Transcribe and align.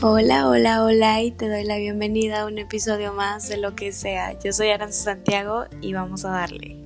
Hola, 0.00 0.48
hola, 0.48 0.84
hola 0.84 1.22
y 1.22 1.32
te 1.32 1.48
doy 1.48 1.64
la 1.64 1.76
bienvenida 1.76 2.42
a 2.42 2.46
un 2.46 2.56
episodio 2.58 3.12
más 3.14 3.48
de 3.48 3.56
lo 3.56 3.74
que 3.74 3.90
sea. 3.90 4.38
Yo 4.38 4.52
soy 4.52 4.68
Aranza 4.68 5.02
Santiago 5.02 5.64
y 5.80 5.92
vamos 5.92 6.24
a 6.24 6.30
darle. 6.30 6.76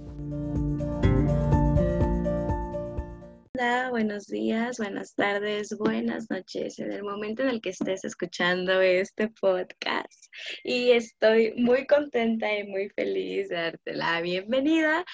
Hola, 3.54 3.90
buenos 3.90 4.28
días, 4.28 4.78
buenas 4.78 5.14
tardes, 5.14 5.76
buenas 5.76 6.30
noches, 6.30 6.78
en 6.78 6.90
el 6.90 7.02
momento 7.02 7.42
en 7.42 7.50
el 7.50 7.60
que 7.60 7.68
estés 7.68 8.02
escuchando 8.06 8.80
este 8.80 9.28
podcast. 9.28 10.32
Y 10.64 10.92
estoy 10.92 11.52
muy 11.58 11.86
contenta 11.86 12.50
y 12.58 12.64
muy 12.64 12.88
feliz 12.88 13.50
de 13.50 13.56
darte 13.56 13.92
la 13.92 14.22
bienvenida 14.22 15.04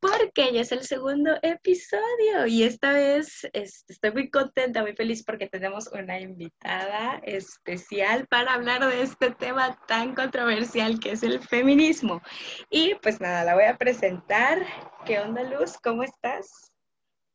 porque 0.00 0.52
ya 0.52 0.60
es 0.60 0.72
el 0.72 0.82
segundo 0.82 1.36
episodio 1.42 2.46
y 2.46 2.62
esta 2.64 2.92
vez 2.92 3.48
estoy 3.52 4.10
muy 4.12 4.30
contenta, 4.30 4.82
muy 4.82 4.94
feliz 4.94 5.24
porque 5.24 5.48
tenemos 5.48 5.88
una 5.88 6.20
invitada 6.20 7.20
especial 7.24 8.26
para 8.28 8.54
hablar 8.54 8.86
de 8.86 9.02
este 9.02 9.30
tema 9.30 9.78
tan 9.86 10.14
controversial 10.14 11.00
que 11.00 11.12
es 11.12 11.22
el 11.22 11.40
feminismo. 11.40 12.22
Y 12.70 12.94
pues 12.96 13.20
nada, 13.20 13.44
la 13.44 13.54
voy 13.54 13.64
a 13.64 13.76
presentar. 13.76 14.64
¿Qué 15.04 15.18
onda, 15.18 15.42
Luz? 15.42 15.78
¿Cómo 15.82 16.02
estás? 16.02 16.72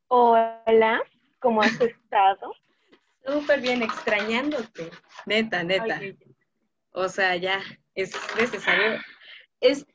Hola, 0.07 1.01
¿cómo 1.39 1.61
has 1.61 1.79
estado? 1.81 2.53
Súper 3.25 3.61
bien, 3.61 3.81
extrañándote. 3.81 4.91
Neta, 5.25 5.63
neta. 5.63 5.99
O 6.91 7.07
sea, 7.07 7.35
ya 7.35 7.61
es 7.95 8.13
necesario. 8.37 8.99
Es 9.59 9.85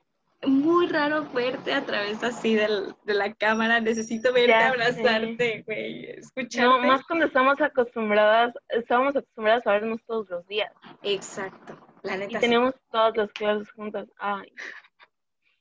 muy 0.46 0.86
raro 0.86 1.24
verte 1.32 1.72
a 1.72 1.84
través 1.84 2.22
así 2.22 2.54
del, 2.54 2.94
de 3.04 3.14
la 3.14 3.34
cámara. 3.34 3.80
Necesito 3.80 4.32
verte, 4.32 4.54
abrazarte, 4.54 5.62
güey, 5.66 6.10
escucharte. 6.10 6.60
No, 6.60 6.78
más 6.80 7.04
cuando 7.04 7.26
estamos 7.26 7.60
acostumbradas, 7.60 8.54
estamos 8.68 9.14
acostumbradas 9.16 9.66
a 9.66 9.72
vernos 9.72 10.00
todos 10.06 10.28
los 10.30 10.46
días. 10.46 10.72
Exacto, 11.02 11.78
la 12.02 12.16
neta. 12.16 12.38
Y 12.38 12.40
tenemos 12.40 12.74
todas 12.90 13.16
las 13.16 13.32
clases 13.32 13.70
juntas. 13.72 14.08
Ay. 14.18 14.52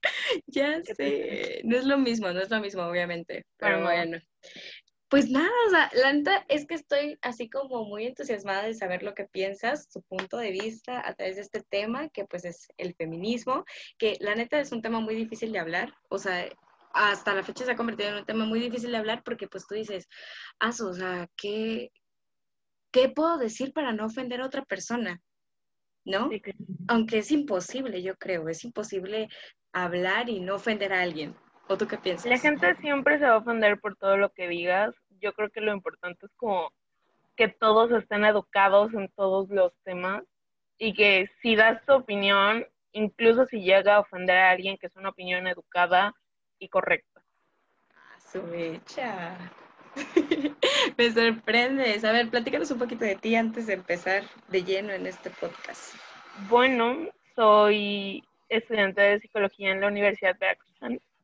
ya 0.48 0.82
sé, 0.84 1.62
no 1.64 1.78
es 1.78 1.86
lo 1.86 1.98
mismo, 1.98 2.32
no 2.32 2.40
es 2.40 2.50
lo 2.50 2.60
mismo, 2.60 2.84
obviamente. 2.84 3.46
Pero 3.58 3.84
bueno. 3.84 4.20
Pues 5.10 5.30
nada, 5.30 5.52
o 5.68 5.70
sea, 5.70 5.92
la 5.94 6.14
neta 6.14 6.46
es 6.50 6.66
que 6.66 6.74
estoy 6.74 7.18
así 7.22 7.48
como 7.50 7.86
muy 7.86 8.06
entusiasmada 8.06 8.64
de 8.64 8.74
saber 8.74 9.04
lo 9.04 9.14
que 9.14 9.26
piensas, 9.26 9.88
tu 9.88 10.02
punto 10.02 10.38
de 10.38 10.52
vista 10.52 11.08
a 11.08 11.14
través 11.14 11.36
de 11.36 11.44
este 11.44 11.62
tema, 11.62 12.10
que 12.10 12.26
pues 12.26 12.44
es 12.44 12.68
el 12.78 12.96
feminismo, 12.96 13.66
que 14.00 14.18
la 14.20 14.34
neta 14.34 14.60
es 14.60 14.72
un 14.72 14.82
tema 14.82 15.00
muy 15.00 15.14
difícil 15.14 15.52
de 15.52 15.60
hablar, 15.60 15.94
o 16.10 16.18
sea, 16.18 16.50
hasta 16.96 17.36
la 17.36 17.44
fecha 17.44 17.66
se 17.66 17.72
ha 17.72 17.76
convertido 17.76 18.10
en 18.10 18.16
un 18.16 18.26
tema 18.26 18.46
muy 18.46 18.60
difícil 18.60 18.92
de 18.92 18.98
hablar 18.98 19.22
porque 19.24 19.48
pues 19.48 19.68
tú 19.68 19.76
dices, 19.76 20.08
ah, 20.60 20.70
o 20.70 20.94
sea, 20.94 21.30
¿qué, 21.36 21.92
¿qué 22.92 23.10
puedo 23.10 23.38
decir 23.38 23.74
para 23.74 23.92
no 23.92 24.06
ofender 24.06 24.42
a 24.42 24.46
otra 24.46 24.64
persona? 24.64 25.22
¿No? 26.06 26.30
Aunque 26.88 27.18
es 27.18 27.32
imposible, 27.32 28.02
yo 28.02 28.16
creo, 28.16 28.48
es 28.48 28.64
imposible 28.64 29.28
hablar 29.74 30.30
y 30.30 30.40
no 30.40 30.56
ofender 30.56 30.94
a 30.94 31.02
alguien. 31.02 31.36
¿O 31.68 31.78
tú 31.78 31.88
qué 31.88 31.98
piensas? 31.98 32.26
La 32.28 32.38
gente 32.38 32.76
siempre 32.76 33.18
se 33.18 33.26
va 33.26 33.34
a 33.34 33.38
ofender 33.38 33.80
por 33.80 33.96
todo 33.96 34.18
lo 34.18 34.30
que 34.30 34.48
digas. 34.48 34.94
Yo 35.20 35.34
creo 35.34 35.50
que 35.50 35.62
lo 35.62 35.74
importante 35.74 36.26
es 36.26 36.32
como 36.36 36.72
que 37.36 37.48
todos 37.48 37.92
estén 37.92 38.24
educados 38.24 38.94
en 38.94 39.10
todos 39.10 39.50
los 39.50 39.74
temas 39.84 40.24
y 40.78 40.94
que 40.94 41.30
si 41.42 41.56
das 41.56 41.84
tu 41.86 41.94
opinión, 41.94 42.66
incluso 42.92 43.46
si 43.46 43.62
llega 43.62 43.96
a 43.96 44.00
ofender 44.00 44.38
a 44.38 44.52
alguien, 44.52 44.78
que 44.78 44.88
es 44.88 44.96
una 44.96 45.10
opinión 45.10 45.48
educada 45.48 46.14
y 46.60 46.70
correcta. 46.70 47.22
Ah, 47.96 48.20
su 48.20 48.44
mecha. 48.44 49.38
Me 50.98 51.12
sorprendes. 51.12 52.04
A 52.04 52.12
ver, 52.12 52.30
platícanos 52.30 52.72
un 52.72 52.80
poquito 52.80 53.06
de 53.06 53.16
ti 53.16 53.36
antes 53.36 53.68
de 53.68 53.74
empezar 53.74 54.24
de 54.50 54.64
lleno 54.64 54.94
en 54.94 55.08
este 55.08 55.30
podcast. 55.30 55.96
Bueno, 56.50 57.10
soy 57.36 58.24
estudiante 58.50 59.02
de 59.02 59.20
psicología 59.20 59.72
en 59.72 59.82
la 59.82 59.88
Universidad 59.88 60.34
de 60.34 60.40
Veracruz 60.40 60.76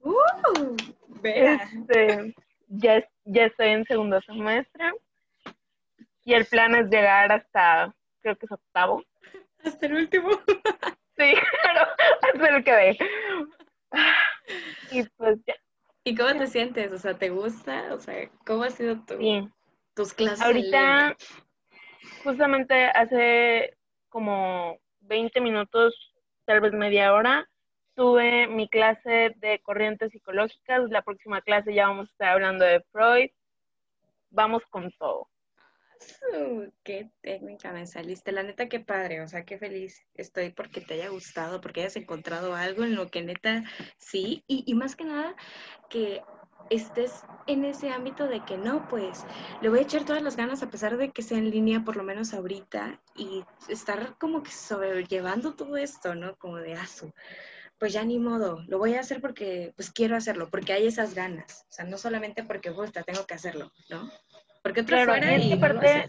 Uh, 0.04 0.76
este, 1.24 2.34
ya, 2.68 3.08
ya 3.26 3.46
estoy 3.46 3.68
en 3.68 3.86
segundo 3.86 4.20
semestre 4.22 4.92
y 6.24 6.34
el 6.34 6.46
plan 6.46 6.76
es 6.76 6.90
llegar 6.90 7.32
hasta, 7.32 7.94
creo 8.22 8.36
que 8.36 8.46
es 8.46 8.52
octavo. 8.52 9.04
Hasta 9.64 9.86
el 9.86 9.94
último. 9.94 10.30
Sí, 11.18 11.34
pero 11.62 11.82
hasta 12.22 12.56
el 12.58 12.64
que 12.64 12.72
ve. 12.72 12.98
Y 14.92 15.04
pues 15.18 15.38
ya. 15.46 15.54
¿Y 16.04 16.16
cómo 16.16 16.36
te 16.36 16.48
sientes? 16.48 16.92
O 16.94 16.98
sea, 16.98 17.16
¿te 17.16 17.30
gusta? 17.30 17.94
O 17.94 18.00
sea, 18.00 18.28
¿cómo 18.46 18.64
ha 18.64 18.72
sido 18.72 18.96
tu, 19.06 19.20
tus 19.94 20.14
clases? 20.16 20.42
Ahorita, 20.42 21.16
justamente 22.24 22.86
hace 22.86 23.78
como 24.10 24.80
20 25.02 25.42
minutos, 25.42 25.94
tal 26.46 26.62
vez 26.62 26.74
media 26.74 27.14
hora, 27.14 27.48
tuve 27.96 28.48
mi 28.48 28.70
clase 28.70 29.36
de 29.38 29.60
corrientes 29.64 30.12
psicológicas. 30.12 30.90
La 30.90 31.02
próxima 31.02 31.42
clase 31.42 31.74
ya 31.74 31.88
vamos 31.88 32.08
a 32.08 32.12
estar 32.12 32.30
hablando 32.30 32.66
de 32.66 32.82
Freud. 32.92 33.30
Vamos 34.30 34.64
con 34.70 34.92
todo. 34.94 35.28
qué 36.84 37.12
técnica 37.22 37.72
me 37.72 37.86
saliste. 37.86 38.32
La 38.32 38.44
neta, 38.44 38.70
qué 38.70 38.80
padre. 38.80 39.22
O 39.22 39.28
sea, 39.28 39.46
qué 39.46 39.58
feliz 39.58 40.06
estoy 40.16 40.52
porque 40.52 40.82
te 40.82 40.96
haya 40.96 41.10
gustado, 41.10 41.62
porque 41.62 41.82
hayas 41.82 41.96
encontrado 41.98 42.56
algo 42.56 42.84
en 42.84 42.96
lo 42.96 43.10
que 43.10 43.22
neta 43.22 43.64
sí. 43.98 44.44
Y, 44.48 44.64
y 44.66 44.74
más 44.74 44.96
que 44.96 45.04
nada, 45.04 45.36
que 45.90 46.22
estés 46.70 47.24
en 47.48 47.66
ese 47.66 47.90
ámbito 47.90 48.28
de 48.28 48.44
que 48.46 48.58
no, 48.58 48.88
pues 48.88 49.26
le 49.62 49.68
voy 49.68 49.80
a 49.80 49.82
echar 49.82 50.06
todas 50.06 50.22
las 50.22 50.38
ganas 50.38 50.64
a 50.64 50.70
pesar 50.70 50.96
de 50.96 51.12
que 51.12 51.22
sea 51.22 51.38
en 51.38 51.52
línea, 51.52 51.84
por 51.84 51.98
lo 51.98 52.04
menos 52.04 52.34
ahorita, 52.34 53.02
y 53.16 53.44
estar 53.68 54.18
como 54.18 54.42
que 54.42 54.52
sobrellevando 54.52 55.54
todo 55.54 55.76
esto, 55.76 56.16
¿no? 56.16 56.38
Como 56.38 56.58
de 56.58 56.76
aso 56.76 57.14
pues 57.82 57.94
ya 57.94 58.04
ni 58.04 58.20
modo, 58.20 58.64
lo 58.68 58.78
voy 58.78 58.94
a 58.94 59.00
hacer 59.00 59.22
porque 59.22 59.74
pues 59.76 59.90
quiero 59.90 60.16
hacerlo, 60.16 60.52
porque 60.52 60.72
hay 60.72 60.86
esas 60.86 61.16
ganas, 61.16 61.66
o 61.68 61.72
sea, 61.72 61.84
no 61.84 61.98
solamente 61.98 62.44
porque 62.44 62.70
gusta, 62.70 63.02
tengo 63.02 63.26
que 63.26 63.34
hacerlo, 63.34 63.72
¿no? 63.90 64.08
Porque 64.62 64.82
otra 64.82 65.04
fuera 65.04 65.36
y, 65.36 65.56
parte, 65.56 66.06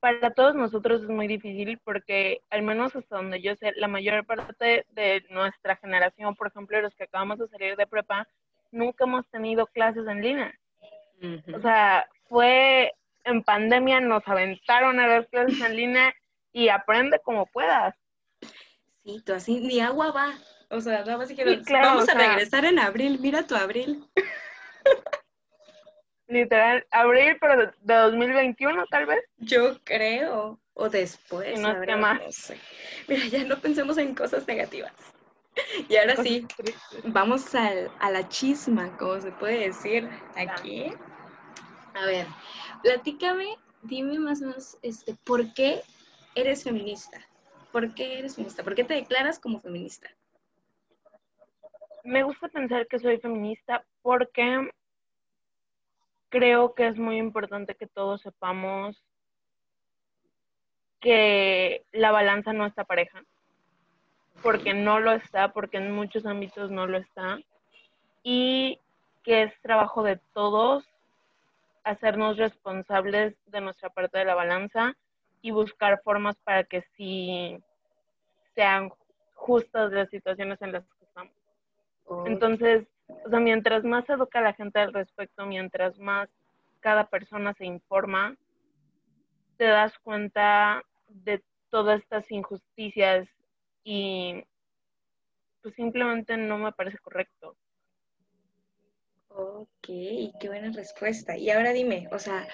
para 0.00 0.34
todos 0.34 0.54
nosotros 0.54 1.00
es 1.00 1.08
muy 1.08 1.28
difícil 1.28 1.80
porque 1.82 2.42
al 2.50 2.60
menos 2.60 2.94
hasta 2.94 3.16
donde 3.16 3.40
yo 3.40 3.56
sé, 3.56 3.72
la 3.76 3.88
mayor 3.88 4.26
parte 4.26 4.84
de 4.90 5.24
nuestra 5.30 5.76
generación, 5.76 6.36
por 6.36 6.48
ejemplo, 6.48 6.78
los 6.82 6.94
que 6.94 7.04
acabamos 7.04 7.38
de 7.38 7.48
salir 7.48 7.74
de 7.76 7.86
prepa, 7.86 8.28
nunca 8.70 9.04
hemos 9.04 9.26
tenido 9.30 9.66
clases 9.68 10.06
en 10.06 10.20
línea. 10.20 10.54
O 11.54 11.60
sea, 11.62 12.06
fue 12.28 12.92
en 13.24 13.42
pandemia, 13.42 14.00
nos 14.00 14.28
aventaron 14.28 15.00
a 15.00 15.06
las 15.06 15.26
clases 15.28 15.58
en 15.58 15.74
línea 15.74 16.14
y 16.52 16.68
aprende 16.68 17.18
como 17.20 17.46
puedas. 17.46 17.94
Sí, 19.02 19.22
tú 19.24 19.32
así, 19.32 19.60
ni 19.60 19.80
agua 19.80 20.10
va. 20.10 20.34
O 20.70 20.80
sea, 20.80 21.00
nada 21.00 21.18
más 21.18 21.28
dijeron, 21.28 21.62
vamos 21.70 22.08
a 22.08 22.14
regresar 22.14 22.64
en 22.64 22.78
abril, 22.78 23.18
mira 23.20 23.46
tu 23.46 23.54
abril. 23.54 24.04
Literal, 26.28 26.84
abril, 26.90 27.36
pero 27.40 27.72
de 27.80 27.94
2021 27.94 28.84
tal 28.90 29.06
vez. 29.06 29.22
Yo 29.36 29.78
creo, 29.84 30.58
o 30.74 30.88
después. 30.88 31.60
No, 31.60 31.84
sé 31.84 31.96
más. 31.96 32.20
no 32.20 32.32
sé. 32.32 32.58
Mira, 33.06 33.26
ya 33.26 33.44
no 33.44 33.60
pensemos 33.60 33.96
en 33.98 34.14
cosas 34.14 34.46
negativas. 34.46 34.92
Y 35.88 35.96
ahora 35.96 36.16
sí, 36.16 36.46
vamos 37.04 37.54
al, 37.54 37.90
a 38.00 38.10
la 38.10 38.28
chisma, 38.28 38.94
como 38.98 39.18
se 39.22 39.32
puede 39.32 39.68
decir 39.68 40.06
aquí. 40.34 40.92
A 41.94 42.04
ver, 42.04 42.26
platícame, 42.82 43.56
dime 43.82 44.18
más 44.18 44.42
o 44.42 44.48
menos, 44.48 44.76
este, 44.82 45.14
¿por 45.24 45.54
qué 45.54 45.80
eres 46.34 46.62
feminista? 46.62 47.26
¿Por 47.72 47.94
qué 47.94 48.18
eres 48.18 48.34
feminista? 48.34 48.62
¿Por 48.62 48.74
qué 48.74 48.84
te 48.84 48.94
declaras 48.94 49.38
como 49.38 49.60
feminista? 49.60 50.10
Me 52.06 52.22
gusta 52.22 52.48
pensar 52.48 52.86
que 52.86 52.98
soy 52.98 53.18
feminista 53.18 53.84
porque 54.02 54.70
creo 56.28 56.74
que 56.74 56.86
es 56.86 56.96
muy 56.96 57.18
importante 57.18 57.74
que 57.74 57.86
todos 57.86 58.22
sepamos 58.22 59.02
que 61.00 61.84
la 61.92 62.10
balanza 62.10 62.52
no 62.52 62.66
está 62.66 62.84
pareja, 62.84 63.22
porque 64.42 64.74
no 64.74 64.98
lo 64.98 65.12
está, 65.12 65.52
porque 65.52 65.76
en 65.76 65.92
muchos 65.92 66.26
ámbitos 66.26 66.70
no 66.70 66.86
lo 66.86 66.98
está, 66.98 67.38
y 68.22 68.80
que 69.22 69.42
es 69.42 69.60
trabajo 69.60 70.02
de 70.02 70.18
todos 70.32 70.84
hacernos 71.84 72.36
responsables 72.36 73.34
de 73.46 73.60
nuestra 73.60 73.90
parte 73.90 74.18
de 74.18 74.24
la 74.24 74.34
balanza 74.34 74.96
y 75.42 75.52
buscar 75.52 76.00
formas 76.02 76.36
para 76.42 76.64
que 76.64 76.82
sí 76.96 77.56
sean 78.54 78.90
justas 79.34 79.92
las 79.92 80.08
situaciones 80.10 80.60
en 80.62 80.72
las. 80.72 80.84
Entonces, 82.26 82.86
o 83.08 83.30
sea, 83.30 83.40
mientras 83.40 83.84
más 83.84 84.08
educa 84.08 84.40
la 84.40 84.52
gente 84.52 84.78
al 84.78 84.92
respecto, 84.92 85.46
mientras 85.46 85.98
más 85.98 86.28
cada 86.80 87.08
persona 87.08 87.54
se 87.54 87.66
informa, 87.66 88.36
te 89.56 89.64
das 89.64 89.98
cuenta 89.98 90.82
de 91.08 91.42
todas 91.70 92.00
estas 92.00 92.30
injusticias 92.30 93.28
y 93.84 94.44
pues 95.62 95.74
simplemente 95.74 96.36
no 96.36 96.58
me 96.58 96.72
parece 96.72 96.98
correcto. 96.98 97.56
Ok, 99.28 99.88
qué 100.40 100.48
buena 100.48 100.70
respuesta. 100.72 101.36
Y 101.36 101.50
ahora 101.50 101.72
dime, 101.72 102.08
o 102.12 102.18
sea, 102.18 102.46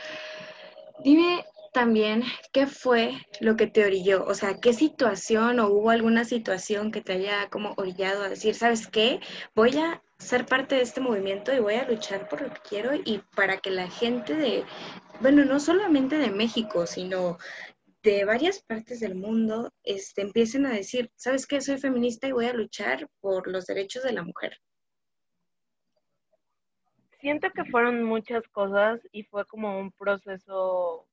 dime 1.05 1.45
también 1.73 2.23
qué 2.53 2.67
fue 2.67 3.15
lo 3.41 3.57
que 3.57 3.67
te 3.67 3.85
orilló, 3.85 4.25
o 4.27 4.35
sea, 4.35 4.61
qué 4.61 4.73
situación 4.73 5.59
o 5.59 5.69
hubo 5.69 5.91
alguna 5.91 6.25
situación 6.25 6.93
que 6.93 7.01
te 7.01 7.15
haya 7.15 7.49
como 7.51 7.75
orillado 7.77 8.23
a 8.23 8.29
decir, 8.29 8.55
¿sabes 8.55 8.87
qué? 8.87 9.21
Voy 9.55 9.77
a 9.79 10.03
ser 10.19 10.47
parte 10.47 10.77
de 10.77 10.83
este 10.83 11.01
movimiento 11.01 11.53
y 11.53 11.61
voy 11.61 11.75
a 11.75 11.89
luchar 11.89 12.29
por 12.29 12.43
lo 12.43 12.51
que 12.51 12.61
quiero 12.69 12.95
y 12.95 13.23
para 13.35 13.57
que 13.59 13.71
la 13.71 13.89
gente 13.89 14.35
de, 14.35 14.65
bueno, 15.21 15.45
no 15.45 15.59
solamente 15.59 16.19
de 16.19 16.31
México, 16.31 16.87
sino 16.87 17.39
de 18.03 18.25
varias 18.25 18.61
partes 18.63 19.01
del 19.01 19.15
mundo 19.15 19.73
este, 19.83 20.23
empiecen 20.23 20.67
a 20.67 20.73
decir, 20.73 21.11
¿sabes 21.17 21.47
qué? 21.47 21.61
Soy 21.61 21.79
feminista 21.79 22.27
y 22.27 22.33
voy 22.33 22.47
a 22.47 22.53
luchar 22.53 23.09
por 23.21 23.49
los 23.49 23.67
derechos 23.67 24.03
de 24.03 24.13
la 24.13 24.23
mujer. 24.23 24.59
Siento 27.21 27.51
que 27.51 27.65
fueron 27.65 28.03
muchas 28.03 28.47
cosas 28.49 29.01
y 29.13 29.23
fue 29.23 29.47
como 29.47 29.79
un 29.79 29.93
proceso 29.93 31.07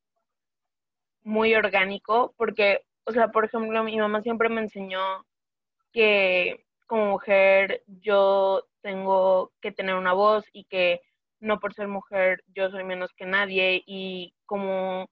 muy 1.30 1.54
orgánico, 1.54 2.34
porque, 2.38 2.82
o 3.06 3.12
sea, 3.12 3.28
por 3.30 3.46
ejemplo, 3.46 3.84
mi 3.84 3.98
mamá 3.98 4.22
siempre 4.22 4.50
me 4.50 4.62
enseñó 4.62 5.00
que 5.94 6.66
como 6.88 7.06
mujer 7.06 7.84
yo 7.86 8.64
tengo 8.82 9.52
que 9.62 9.72
tener 9.72 9.94
una 9.96 10.14
voz 10.14 10.44
y 10.54 10.66
que 10.66 11.02
no 11.40 11.60
por 11.60 11.74
ser 11.76 11.88
mujer 11.88 12.44
yo 12.48 12.72
soy 12.72 12.84
menos 12.84 13.14
que 13.14 13.26
nadie 13.26 13.84
y 13.86 14.34
como 14.48 15.08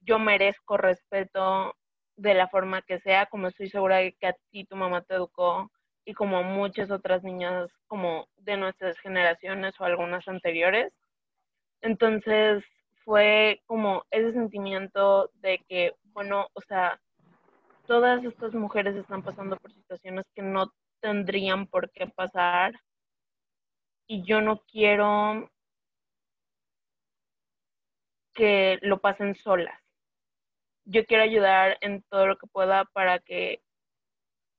yo 0.00 0.18
merezco 0.18 0.76
respeto 0.76 1.76
de 2.16 2.34
la 2.34 2.48
forma 2.48 2.82
que 2.82 2.98
sea, 2.98 3.26
como 3.26 3.48
estoy 3.48 3.68
segura 3.68 3.98
de 3.98 4.14
que 4.14 4.26
a 4.26 4.36
ti 4.50 4.64
tu 4.64 4.74
mamá 4.76 5.02
te 5.02 5.14
educó 5.14 5.70
y 6.04 6.14
como 6.14 6.42
muchas 6.42 6.90
otras 6.90 7.22
niñas 7.22 7.70
como 7.86 8.26
de 8.36 8.56
nuestras 8.56 8.98
generaciones 8.98 9.80
o 9.80 9.84
algunas 9.84 10.26
anteriores. 10.26 10.92
Entonces 11.80 12.64
fue 13.04 13.62
como 13.66 14.04
ese 14.10 14.32
sentimiento 14.32 15.30
de 15.34 15.58
que, 15.68 15.94
bueno, 16.12 16.48
o 16.54 16.60
sea, 16.62 17.00
todas 17.86 18.24
estas 18.24 18.54
mujeres 18.54 18.96
están 18.96 19.22
pasando 19.22 19.56
por 19.56 19.72
situaciones 19.72 20.24
que 20.34 20.42
no 20.42 20.72
tendrían 21.00 21.66
por 21.66 21.90
qué 21.90 22.06
pasar 22.06 22.72
y 24.06 24.22
yo 24.24 24.40
no 24.40 24.60
quiero 24.70 25.50
que 28.34 28.78
lo 28.82 29.00
pasen 29.00 29.34
solas. 29.34 29.78
Yo 30.86 31.06
quiero 31.06 31.22
ayudar 31.22 31.78
en 31.80 32.02
todo 32.10 32.26
lo 32.26 32.36
que 32.36 32.46
pueda 32.46 32.84
para 32.86 33.18
que 33.18 33.62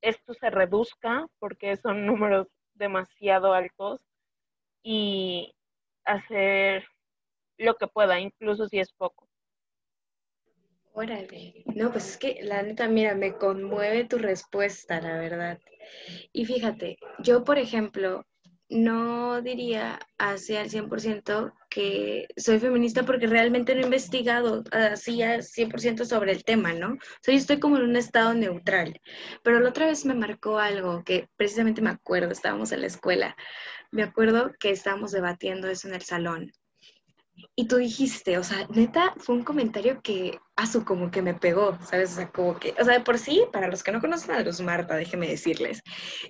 esto 0.01 0.33
se 0.33 0.50
reduzca 0.50 1.27
porque 1.39 1.77
son 1.77 2.06
números 2.06 2.47
demasiado 2.74 3.53
altos 3.53 4.01
y 4.83 5.56
hacer 6.06 6.88
lo 7.57 7.75
que 7.75 7.88
pueda, 7.88 8.19
incluso 8.19 8.68
si 8.68 8.80
es 8.80 8.92
poco. 8.94 9.28
Órale, 10.94 11.66
no, 11.75 11.92
pues 11.92 12.12
es 12.12 12.18
que 12.18 12.40
la 12.42 12.63
neta, 12.63 12.88
mira, 12.88 13.16
me 13.16 13.34
conmueve 13.34 14.06
tu 14.06 14.18
respuesta, 14.18 15.02
la 15.02 15.18
verdad. 15.18 15.60
Y 16.31 16.46
fíjate, 16.46 16.98
yo, 17.19 17.44
por 17.44 17.57
ejemplo, 17.57 18.25
no 18.69 19.42
diría 19.42 20.00
así 20.18 20.56
al 20.56 20.69
100% 20.69 21.54
que 21.69 22.28
soy 22.38 22.60
feminista 22.60 23.04
porque 23.04 23.28
realmente 23.28 23.75
no 23.75 23.81
he 23.81 23.84
investigado 23.84 24.63
así 24.72 25.22
al 25.22 25.44
100% 25.44 26.06
sobre 26.06 26.31
el 26.31 26.46
tema, 26.46 26.74
¿no? 26.74 26.94
O 26.94 26.98
sea, 27.22 27.34
yo 27.34 27.40
estoy 27.40 27.60
como 27.60 27.75
en 27.75 27.84
un 27.84 27.98
estado 27.98 28.34
neutral. 28.34 29.02
Pero 29.44 29.60
la 29.60 29.69
otra 29.69 29.88
vez 29.88 30.06
me 30.06 30.16
marcó 30.16 30.60
algo 30.60 31.04
que 31.04 31.28
precisamente 31.36 31.81
me 31.81 31.90
acuerdo, 31.90 32.31
estábamos 32.31 32.72
en 32.72 32.81
la 32.81 32.88
escuela, 32.88 33.36
me 33.92 34.04
acuerdo 34.04 34.54
que 34.60 34.72
estábamos 34.72 35.12
debatiendo 35.12 35.68
eso 35.68 35.90
en 35.90 35.96
el 35.96 36.02
salón 36.04 36.52
y 37.55 37.67
tú 37.67 37.77
dijiste, 37.77 38.37
o 38.37 38.43
sea, 38.43 38.67
neta, 38.69 39.13
fue 39.17 39.35
un 39.35 39.43
comentario 39.43 40.01
que, 40.01 40.39
a 40.55 40.67
su 40.67 40.83
como 40.83 41.11
que 41.11 41.21
me 41.21 41.33
pegó, 41.33 41.77
¿sabes? 41.85 42.13
O 42.13 42.15
sea, 42.15 42.29
como 42.29 42.57
que, 42.59 42.73
o 42.79 42.83
sea, 42.83 42.97
de 42.97 43.03
por 43.03 43.17
sí, 43.17 43.43
para 43.51 43.67
los 43.67 43.83
que 43.83 43.91
no 43.91 44.01
conocen 44.01 44.31
a 44.31 44.41
Luz 44.41 44.61
Marta, 44.61 44.95
déjeme 44.95 45.27
decirles, 45.27 45.81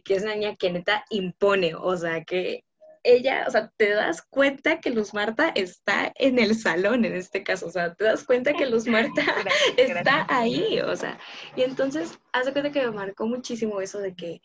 que 0.04 0.16
es 0.16 0.24
una 0.24 0.36
niña 0.36 0.56
que 0.56 0.72
neta 0.72 1.06
impone, 1.10 1.74
o 1.76 1.96
sea, 1.98 2.24
que 2.24 2.64
ella, 3.04 3.46
o 3.48 3.52
sea, 3.52 3.72
te 3.78 3.90
das 3.90 4.24
cuenta 4.30 4.80
que 4.80 4.90
Luz 4.90 5.14
Marta 5.14 5.52
está 5.56 6.12
en 6.16 6.40
el 6.40 6.56
salón 6.56 7.06
en 7.06 7.14
este 7.14 7.44
caso, 7.44 7.68
o 7.68 7.72
sea, 7.72 7.94
te 7.94 8.04
das 8.04 8.24
cuenta 8.24 8.54
que 8.54 8.66
Luz 8.66 8.88
Marta 8.88 9.22
está 9.78 10.26
ahí, 10.30 10.80
o 10.82 10.96
sea, 10.96 11.20
y 11.56 11.62
entonces, 11.62 12.20
hace 12.34 12.52
cuenta 12.52 12.72
que 12.72 12.82
me 12.82 12.92
marcó 12.92 13.28
muchísimo 13.28 13.82
eso 13.82 14.00
de 14.00 14.16
que 14.16 14.42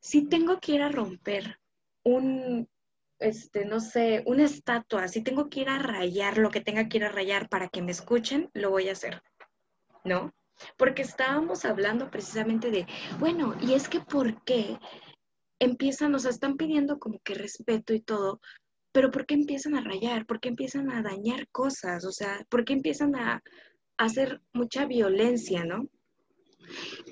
si 0.00 0.28
tengo 0.28 0.60
que 0.60 0.72
ir 0.72 0.82
a 0.82 0.88
romper 0.90 1.58
un, 2.02 2.68
este, 3.20 3.64
no 3.64 3.80
sé, 3.80 4.22
una 4.26 4.44
estatua, 4.44 5.08
si 5.08 5.22
tengo 5.22 5.48
que 5.48 5.60
ir 5.60 5.68
a 5.68 5.78
rayar 5.78 6.38
lo 6.38 6.50
que 6.50 6.60
tenga 6.60 6.88
que 6.88 6.98
ir 6.98 7.04
a 7.04 7.12
rayar 7.12 7.48
para 7.48 7.68
que 7.68 7.82
me 7.82 7.92
escuchen, 7.92 8.50
lo 8.54 8.70
voy 8.70 8.88
a 8.88 8.92
hacer, 8.92 9.22
¿no? 10.04 10.32
Porque 10.76 11.02
estábamos 11.02 11.64
hablando 11.64 12.10
precisamente 12.10 12.70
de, 12.70 12.86
bueno, 13.18 13.56
y 13.60 13.74
es 13.74 13.88
que 13.88 14.00
¿por 14.00 14.42
qué 14.44 14.78
empiezan, 15.58 16.12
nos 16.12 16.24
están 16.24 16.56
pidiendo 16.56 16.98
como 16.98 17.20
que 17.20 17.34
respeto 17.34 17.94
y 17.94 18.00
todo, 18.00 18.40
pero 18.92 19.10
¿por 19.10 19.24
qué 19.26 19.34
empiezan 19.34 19.76
a 19.76 19.82
rayar? 19.82 20.26
¿Por 20.26 20.40
qué 20.40 20.48
empiezan 20.48 20.90
a 20.90 21.02
dañar 21.02 21.48
cosas? 21.48 22.04
O 22.04 22.12
sea, 22.12 22.44
¿por 22.48 22.64
qué 22.64 22.72
empiezan 22.72 23.14
a, 23.14 23.42
hacer 24.00 24.40
mucha 24.54 24.86
violencia, 24.86 25.64
¿no? 25.64 25.86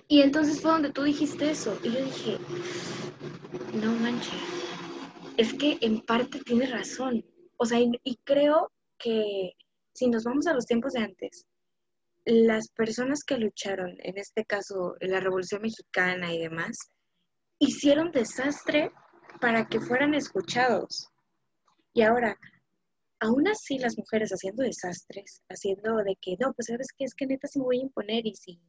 Y 0.09 0.23
entonces 0.23 0.61
fue 0.61 0.71
donde 0.71 0.91
tú 0.91 1.03
dijiste 1.03 1.51
eso. 1.51 1.79
Y 1.83 1.91
yo 1.91 2.03
dije, 2.03 2.39
no 3.75 3.93
manches, 3.93 4.33
es 5.39 5.55
que 5.55 5.79
en 5.81 6.01
parte 6.01 6.41
tiene 6.41 6.67
razón. 6.67 7.25
O 7.57 7.65
sea, 7.65 7.79
y, 7.81 8.17
creo 8.25 8.73
que 8.99 9.53
si 9.95 10.09
nos 10.09 10.25
vamos 10.25 10.49
a 10.49 10.53
los 10.53 10.67
tiempos 10.67 10.93
de 10.93 11.01
antes, 11.01 11.47
las 12.25 12.69
personas 12.71 13.23
que 13.25 13.39
lucharon, 13.39 13.97
en 14.01 14.19
este 14.19 14.45
caso 14.45 14.97
la 15.01 15.21
Revolución 15.21 15.63
Mexicana 15.63 16.35
y 16.35 16.41
demás, 16.41 16.91
hicieron 17.61 18.11
desastre 18.11 18.91
para 19.41 19.67
que 19.69 19.81
fueran 19.81 20.13
escuchados. 20.15 21.09
Y 21.95 22.03
ahora, 22.03 22.37
aún 23.21 23.47
así 23.47 23.79
las 23.79 23.97
mujeres 23.97 24.31
haciendo 24.31 24.65
desastres, 24.65 25.43
haciendo 25.49 25.99
de 25.99 26.17
que, 26.21 26.37
no, 26.41 26.53
pues 26.53 26.67
sabes 26.67 26.89
que 26.97 27.05
es 27.05 27.15
que 27.15 27.27
neta 27.27 27.47
sí 27.47 27.61
me 27.61 27.65
voy 27.65 27.79
a 27.79 27.83
imponer 27.83 28.27
y 28.27 28.35
si 28.35 28.61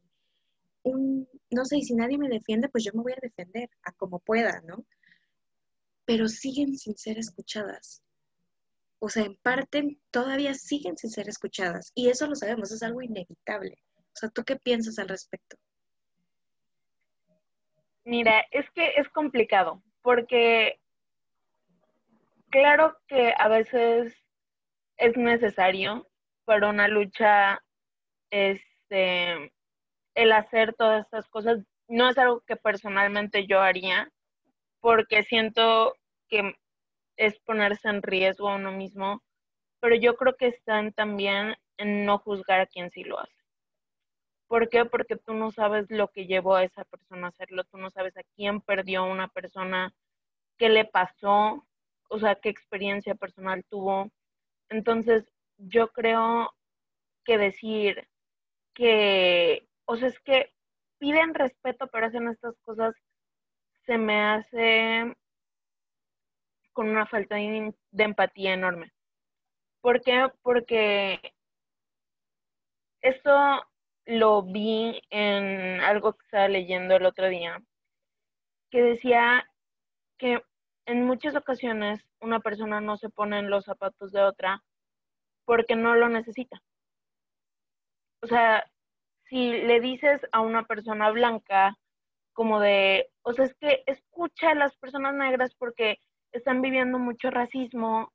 un, 0.84 1.28
no 1.50 1.66
sé, 1.66 1.78
y 1.78 1.82
si 1.82 1.96
nadie 1.96 2.20
me 2.20 2.30
defiende, 2.30 2.70
pues 2.70 2.84
yo 2.84 2.92
me 2.94 3.02
voy 3.02 3.14
a 3.14 3.22
defender 3.22 3.70
a 3.84 3.92
como 3.94 4.20
pueda, 4.20 4.62
¿no? 4.68 4.86
Pero 6.10 6.28
siguen 6.28 6.76
sin 6.76 6.98
ser 6.98 7.20
escuchadas. 7.20 8.04
O 8.98 9.10
sea, 9.10 9.26
en 9.26 9.36
parte 9.44 10.00
todavía 10.10 10.56
siguen 10.56 10.98
sin 10.98 11.12
ser 11.12 11.30
escuchadas. 11.30 11.92
Y 11.94 12.10
eso 12.10 12.26
lo 12.26 12.34
sabemos, 12.34 12.72
es 12.72 12.82
algo 12.82 13.04
inevitable. 13.04 13.76
O 13.96 14.16
sea, 14.16 14.30
¿tú 14.30 14.44
qué 14.44 14.56
piensas 14.56 14.98
al 14.98 15.08
respecto? 15.08 15.56
Mira, 18.06 18.44
es 18.50 18.66
que 18.72 18.94
es 18.98 19.08
complicado, 19.10 19.84
porque 20.02 20.80
claro 22.50 22.98
que 23.08 23.32
a 23.38 23.48
veces 23.48 24.12
es 24.98 25.16
necesario 25.16 26.10
para 26.46 26.70
una 26.70 26.88
lucha 26.88 27.64
este 28.32 29.54
el 30.16 30.32
hacer 30.32 30.74
todas 30.74 31.06
estas 31.06 31.28
cosas 31.28 31.60
no 31.88 32.10
es 32.10 32.18
algo 32.18 32.42
que 32.48 32.56
personalmente 32.56 33.46
yo 33.46 33.62
haría 33.62 34.12
porque 34.82 35.24
siento 35.24 35.96
que 36.30 36.56
es 37.18 37.40
ponerse 37.40 37.90
en 37.90 38.02
riesgo 38.02 38.50
a 38.50 38.56
uno 38.56 38.72
mismo, 38.72 39.22
pero 39.82 39.96
yo 39.96 40.16
creo 40.16 40.36
que 40.38 40.48
están 40.48 40.94
también 40.94 41.56
en 41.78 42.06
no 42.06 42.20
juzgar 42.20 42.62
a 42.62 42.68
quien 42.68 42.92
sí 42.92 43.04
lo 43.04 43.20
hace. 43.20 43.34
¿Por 44.48 44.70
qué? 44.70 44.86
Porque 44.86 45.16
tú 45.16 45.34
no 45.34 45.52
sabes 45.52 45.92
lo 45.92 46.08
que 46.10 46.26
llevó 46.26 46.56
a 46.56 46.64
esa 46.64 46.84
persona 46.86 47.28
a 47.28 47.30
hacerlo, 47.30 47.64
tú 47.66 47.78
no 47.78 47.92
sabes 47.92 48.18
a 48.18 48.24
quién 48.36 48.62
perdió 48.62 49.06
una 49.06 49.28
persona, 49.28 49.94
qué 50.58 50.70
le 50.70 50.86
pasó, 50.86 51.68
o 52.10 52.20
sea, 52.20 52.36
qué 52.36 52.50
experiencia 52.50 53.16
personal 53.16 53.64
tuvo. 53.70 54.10
Entonces, 54.70 55.32
yo 55.58 55.90
creo 55.90 56.54
que 57.26 57.38
decir 57.38 58.08
que, 58.74 59.68
o 59.86 59.98
sea, 59.98 60.08
es 60.08 60.20
que 60.20 60.52
piden 61.00 61.34
respeto, 61.34 61.88
pero 61.88 62.08
hacen 62.08 62.28
estas 62.28 62.58
cosas, 62.62 62.96
se 63.86 63.98
me 63.98 64.22
hace 64.22 65.16
con 66.80 66.88
una 66.88 67.06
falta 67.06 67.36
de, 67.36 67.74
empatía 67.98 68.54
enorme. 68.54 68.94
¿Por 69.82 70.00
qué? 70.00 70.30
Porque 70.42 71.20
esto 73.02 73.32
lo 74.06 74.44
vi 74.44 75.02
en 75.10 75.82
algo 75.82 76.14
que 76.14 76.24
estaba 76.24 76.48
leyendo 76.48 76.96
el 76.96 77.06
otro 77.06 77.28
día, 77.28 77.62
que 78.72 78.82
decía 78.82 79.46
que 80.18 80.42
en 80.86 81.06
muchas 81.06 81.36
ocasiones 81.36 82.00
una 82.22 82.40
persona 82.40 82.80
no 82.80 82.96
se 82.96 83.10
pone 83.10 83.40
en 83.40 83.50
los 83.50 83.66
zapatos 83.66 84.14
de 84.14 84.22
otra 84.22 84.64
porque 85.44 85.76
no 85.76 85.96
lo 85.96 86.08
necesita. 86.08 86.62
O 88.22 88.28
sea, 88.28 88.64
si 89.26 89.52
le 89.52 89.82
dices 89.82 90.22
a 90.32 90.40
una 90.40 90.66
persona 90.66 91.12
blanca 91.12 91.78
como 92.32 92.62
de, 92.62 93.12
o 93.24 93.34
sea, 93.34 93.44
es 93.44 93.54
que 93.56 93.84
escucha 93.86 94.52
a 94.52 94.56
las 94.56 94.78
personas 94.78 95.14
negras 95.14 95.54
porque 95.56 96.00
están 96.32 96.62
viviendo 96.62 97.00
mucho 97.00 97.30
racismo, 97.30 98.12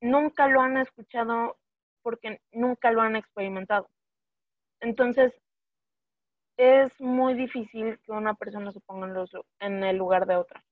nunca 0.00 0.48
lo 0.48 0.60
han 0.60 0.76
escuchado 0.76 1.58
porque 2.02 2.40
nunca 2.52 2.90
lo 2.90 3.02
han 3.02 3.16
experimentado. 3.16 3.88
Entonces, 4.80 5.32
es 6.56 7.00
muy 7.00 7.34
difícil 7.34 7.98
que 8.04 8.12
una 8.12 8.34
persona 8.34 8.72
se 8.72 8.80
ponga 8.80 9.06
en, 9.60 9.84
el 9.84 9.96
lugar 9.96 10.26
de 10.26 10.36
otra. 10.36 10.64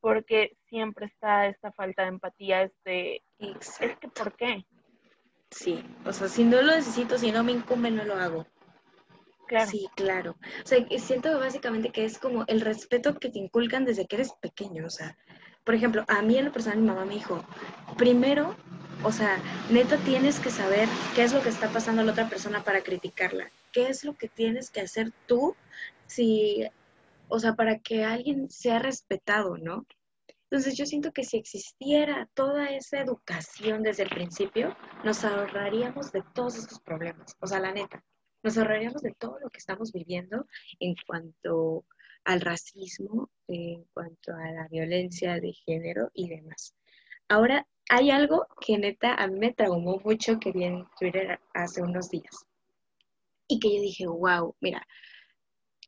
Porque 0.00 0.56
siempre 0.68 1.06
está 1.06 1.46
esta 1.46 1.72
falta 1.72 2.02
de 2.02 2.08
empatía, 2.08 2.62
este, 2.62 3.22
es 3.38 3.96
que 3.98 4.08
¿por 4.08 4.34
qué? 4.34 4.64
Sí, 5.50 5.84
o 6.06 6.12
sea, 6.12 6.28
si 6.28 6.44
no 6.44 6.62
lo 6.62 6.72
necesito, 6.72 7.18
si 7.18 7.32
no 7.32 7.42
me 7.42 7.52
incumbe, 7.52 7.90
no 7.90 8.04
lo 8.04 8.14
hago. 8.14 8.46
Claro. 9.50 9.68
Sí, 9.68 9.88
claro. 9.96 10.36
O 10.64 10.66
sea, 10.66 10.78
siento 11.00 11.36
básicamente 11.40 11.90
que 11.90 12.04
es 12.04 12.20
como 12.20 12.44
el 12.46 12.60
respeto 12.60 13.18
que 13.18 13.30
te 13.30 13.40
inculcan 13.40 13.84
desde 13.84 14.06
que 14.06 14.14
eres 14.14 14.32
pequeño. 14.40 14.86
O 14.86 14.90
sea, 14.90 15.18
por 15.64 15.74
ejemplo, 15.74 16.04
a 16.06 16.22
mí 16.22 16.38
en 16.38 16.44
lo 16.44 16.52
personal 16.52 16.78
mi 16.78 16.86
mamá 16.86 17.04
me 17.04 17.14
dijo, 17.14 17.44
primero, 17.98 18.54
o 19.02 19.10
sea, 19.10 19.42
neta 19.68 19.96
tienes 19.98 20.38
que 20.38 20.50
saber 20.50 20.88
qué 21.16 21.24
es 21.24 21.32
lo 21.32 21.42
que 21.42 21.48
está 21.48 21.68
pasando 21.68 22.02
a 22.02 22.04
la 22.04 22.12
otra 22.12 22.28
persona 22.28 22.62
para 22.62 22.82
criticarla 22.82 23.50
qué 23.72 23.88
es 23.88 24.04
lo 24.04 24.16
que 24.16 24.28
tienes 24.28 24.70
que 24.70 24.82
hacer 24.82 25.12
tú 25.26 25.56
si, 26.06 26.64
o 27.28 27.40
sea, 27.40 27.54
para 27.54 27.80
que 27.80 28.04
alguien 28.04 28.50
sea 28.50 28.78
respetado, 28.78 29.56
¿no? 29.56 29.84
Entonces 30.44 30.76
yo 30.76 30.86
siento 30.86 31.10
que 31.10 31.24
si 31.24 31.36
existiera 31.36 32.28
toda 32.34 32.70
esa 32.70 33.00
educación 33.00 33.82
desde 33.82 34.04
el 34.04 34.10
principio, 34.10 34.76
nos 35.04 35.24
ahorraríamos 35.24 36.12
de 36.12 36.22
todos 36.34 36.56
estos 36.56 36.80
problemas. 36.80 37.36
O 37.40 37.46
sea, 37.46 37.60
la 37.60 37.72
neta, 37.72 38.02
nos 38.42 38.56
ahorraríamos 38.58 39.02
de 39.02 39.12
todo 39.12 39.38
lo 39.40 39.50
que 39.50 39.58
estamos 39.58 39.92
viviendo 39.92 40.46
en 40.78 40.94
cuanto 41.06 41.84
al 42.24 42.40
racismo, 42.40 43.30
en 43.48 43.84
cuanto 43.92 44.32
a 44.34 44.50
la 44.50 44.68
violencia 44.68 45.40
de 45.40 45.52
género 45.52 46.10
y 46.14 46.28
demás. 46.28 46.74
Ahora, 47.28 47.66
hay 47.88 48.10
algo 48.10 48.46
que 48.60 48.78
neta 48.78 49.14
a 49.14 49.26
mí 49.26 49.38
me 49.38 49.52
traumó 49.52 50.00
mucho 50.04 50.38
que 50.38 50.52
vi 50.52 50.64
en 50.64 50.86
Twitter 50.98 51.40
hace 51.54 51.82
unos 51.82 52.08
días 52.10 52.46
y 53.48 53.58
que 53.58 53.74
yo 53.74 53.82
dije, 53.82 54.06
wow, 54.06 54.54
mira, 54.60 54.86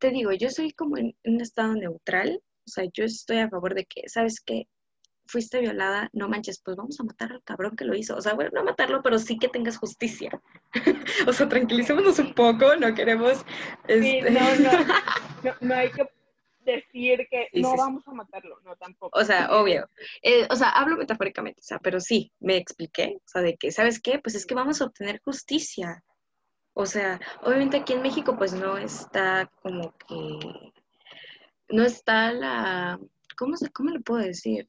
te 0.01 0.11
digo, 0.11 0.33
yo 0.33 0.51
soy 0.51 0.73
como 0.73 0.99
en, 0.99 1.15
un 1.25 1.41
estado 1.41 1.75
neutral, 1.75 2.43
o 2.67 2.69
sea, 2.69 2.85
yo 2.93 3.05
estoy 3.05 3.39
a 3.39 3.49
favor 3.49 3.75
de 3.75 3.85
que, 3.85 4.09
¿sabes 4.09 4.41
qué? 4.41 4.67
Fuiste 5.27 5.61
violada, 5.61 6.11
no 6.13 6.29
manches, 6.29 6.61
pues 6.61 6.77
vamos 6.77 6.99
a 7.01 7.05
matar 7.05 7.33
al 7.33 7.43
cabrón 7.43 7.77
que 7.77 7.85
lo 7.85 7.95
hizo. 7.95 8.17
O 8.17 8.21
sea, 8.21 8.35
bueno, 8.35 8.51
no 8.55 8.65
matarlo, 8.65 9.03
pero 9.03 9.19
sí 9.19 9.39
que 9.39 9.49
tengas 9.49 9.79
justicia. 9.79 10.41
o 11.27 11.33
sea, 11.33 11.49
tranquilicémonos 11.49 12.19
un 12.19 12.35
poco, 12.35 12.77
no 12.77 12.95
queremos... 12.95 13.39
Sí, 13.89 14.19
este, 14.19 14.31
no, 14.31 14.41
no, 14.57 15.55
no, 15.61 15.75
hay 15.75 15.91
que 15.91 16.07
decir 16.65 17.27
que 17.31 17.49
no 17.55 17.77
vamos 17.77 18.07
a 18.07 18.13
matarlo, 18.13 18.61
no 18.65 18.77
tampoco. 18.77 19.19
O 19.19 19.25
sea, 19.25 19.53
obvio. 19.53 19.89
Eh, 20.23 20.47
o 20.51 20.57
sea, 20.57 20.71
hablo 20.71 20.97
metafóricamente, 20.97 21.61
o 21.61 21.65
sea, 21.65 21.79
pero 21.79 22.01
sí, 22.01 22.33
me 22.41 22.57
expliqué, 22.57 23.17
o 23.19 23.29
sea, 23.29 23.43
de 23.43 23.57
que, 23.57 23.73
¿sabes 23.73 24.01
qué? 24.01 24.19
Pues 24.19 24.35
es 24.35 24.47
que 24.47 24.55
vamos 24.55 24.81
a 24.81 24.87
obtener 24.87 25.21
justicia. 25.25 26.03
O 26.75 26.87
sea, 26.87 27.21
obviamente 27.43 27.77
aquí 27.79 27.93
en 27.93 28.03
México 28.03 28.37
pues 28.37 28.55
no 28.55 28.79
está 28.79 29.51
como 29.63 29.95
que, 29.97 30.73
no 31.69 31.85
está 31.85 32.33
la, 32.33 32.99
¿cómo, 33.37 33.57
se, 33.57 33.71
cómo 33.71 33.91
le 33.91 34.01
puedo 34.01 34.23
decir? 34.23 34.69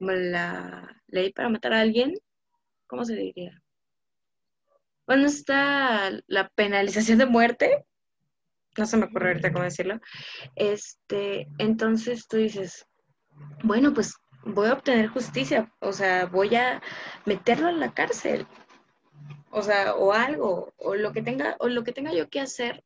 La 0.00 1.00
ley 1.08 1.32
para 1.32 1.48
matar 1.48 1.74
a 1.74 1.80
alguien, 1.80 2.14
¿cómo 2.86 3.04
se 3.04 3.14
diría? 3.14 3.62
Bueno, 5.06 5.26
está 5.26 6.10
la 6.26 6.48
penalización 6.48 7.18
de 7.18 7.26
muerte, 7.26 7.84
no 8.78 8.86
se 8.86 8.96
me 8.96 9.06
ocurre 9.06 9.28
ahorita 9.28 9.52
cómo 9.52 9.64
decirlo. 9.64 10.00
Este, 10.54 11.48
entonces 11.58 12.26
tú 12.28 12.38
dices, 12.38 12.86
bueno, 13.62 13.92
pues 13.92 14.14
voy 14.44 14.68
a 14.68 14.74
obtener 14.74 15.08
justicia, 15.08 15.72
o 15.80 15.92
sea, 15.92 16.26
voy 16.26 16.54
a 16.54 16.82
meterlo 17.26 17.68
en 17.68 17.80
la 17.80 17.92
cárcel, 17.92 18.46
o 19.50 19.62
sea, 19.62 19.94
o 19.94 20.12
algo, 20.12 20.72
o 20.76 20.94
lo 20.94 21.12
que 21.12 21.22
tenga, 21.22 21.56
o 21.58 21.68
lo 21.68 21.84
que 21.84 21.92
tenga 21.92 22.12
yo 22.12 22.28
que 22.28 22.40
hacer 22.40 22.84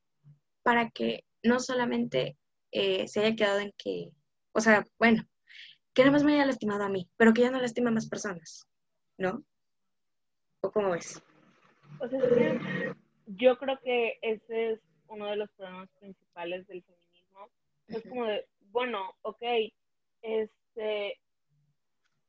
para 0.62 0.90
que 0.90 1.24
no 1.42 1.60
solamente 1.60 2.36
eh, 2.72 3.06
se 3.06 3.20
haya 3.20 3.36
quedado 3.36 3.60
en 3.60 3.72
que, 3.76 4.10
o 4.52 4.60
sea, 4.60 4.84
bueno, 4.98 5.22
que 5.94 6.02
nada 6.02 6.12
más 6.12 6.24
me 6.24 6.34
haya 6.34 6.46
lastimado 6.46 6.84
a 6.84 6.88
mí, 6.88 7.08
pero 7.16 7.32
que 7.32 7.42
ya 7.42 7.50
no 7.50 7.60
lastima 7.60 7.90
a 7.90 7.94
más 7.94 8.08
personas, 8.08 8.66
¿no? 9.16 9.44
¿O 10.60 10.70
cómo 10.70 10.90
ves? 10.90 11.22
O 12.00 12.08
sea, 12.08 12.20
yo 13.26 13.56
creo 13.58 13.78
que 13.80 14.18
ese 14.20 14.72
es 14.72 14.80
uno 15.08 15.26
de 15.26 15.36
los 15.36 15.50
problemas 15.52 15.88
principales 16.00 16.66
del 16.66 16.82
feminismo. 16.82 17.48
Es 17.88 18.02
como 18.02 18.24
de, 18.26 18.46
bueno, 18.72 19.14
ok, 19.22 19.42
este, 20.22 21.20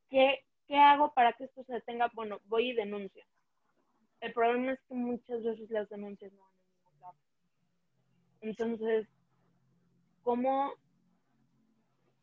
¿qué, 0.09 0.45
¿qué 0.67 0.77
hago 0.77 1.13
para 1.13 1.33
que 1.33 1.45
esto 1.45 1.63
se 1.63 1.73
detenga? 1.73 2.11
Bueno, 2.13 2.39
voy 2.45 2.69
y 2.69 2.73
denuncio. 2.73 3.23
El 4.21 4.33
problema 4.33 4.73
es 4.73 4.79
que 4.87 4.93
muchas 4.93 5.43
veces 5.43 5.69
las 5.69 5.89
denuncias 5.89 6.31
no 6.33 6.41
van 6.43 6.53
a 6.53 6.67
ningún 6.67 7.01
lado. 7.01 7.17
Entonces, 8.41 9.07
¿cómo? 10.23 10.73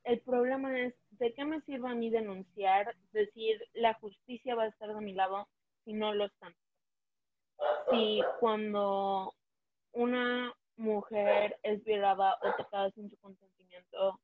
El 0.05 0.21
problema 0.21 0.79
es, 0.81 0.95
¿de 1.19 1.33
qué 1.35 1.45
me 1.45 1.61
sirve 1.63 1.91
a 1.91 1.95
mí 1.95 2.11
denunciar? 2.11 2.95
Decir, 3.13 3.63
la 3.75 3.95
justicia 3.95 4.55
va 4.55 4.65
a 4.65 4.69
estar 4.69 4.95
de 4.95 5.01
mi 5.01 5.13
lado 5.15 5.49
si 5.85 5.93
no 5.93 6.15
lo 6.15 6.27
están. 6.27 6.55
Si 7.91 8.21
cuando 8.41 9.35
una 9.93 10.55
mujer 10.77 11.59
es 11.63 11.85
violada 11.85 12.39
o 12.43 12.53
tocada 12.57 12.91
sin 12.93 13.11
su 13.11 13.17
consentimiento, 13.19 14.21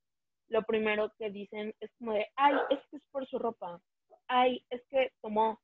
lo 0.49 0.62
primero 0.62 1.12
que 1.18 1.30
dicen 1.30 1.75
es 1.80 1.90
como 1.99 2.12
de, 2.12 2.26
ay, 2.37 2.57
es 2.71 2.80
que 2.90 2.97
es 2.97 3.02
por 3.11 3.26
su 3.26 3.38
ropa, 3.38 3.80
ay, 4.26 4.64
es 4.71 4.83
que 4.88 5.12
tomó, 5.21 5.61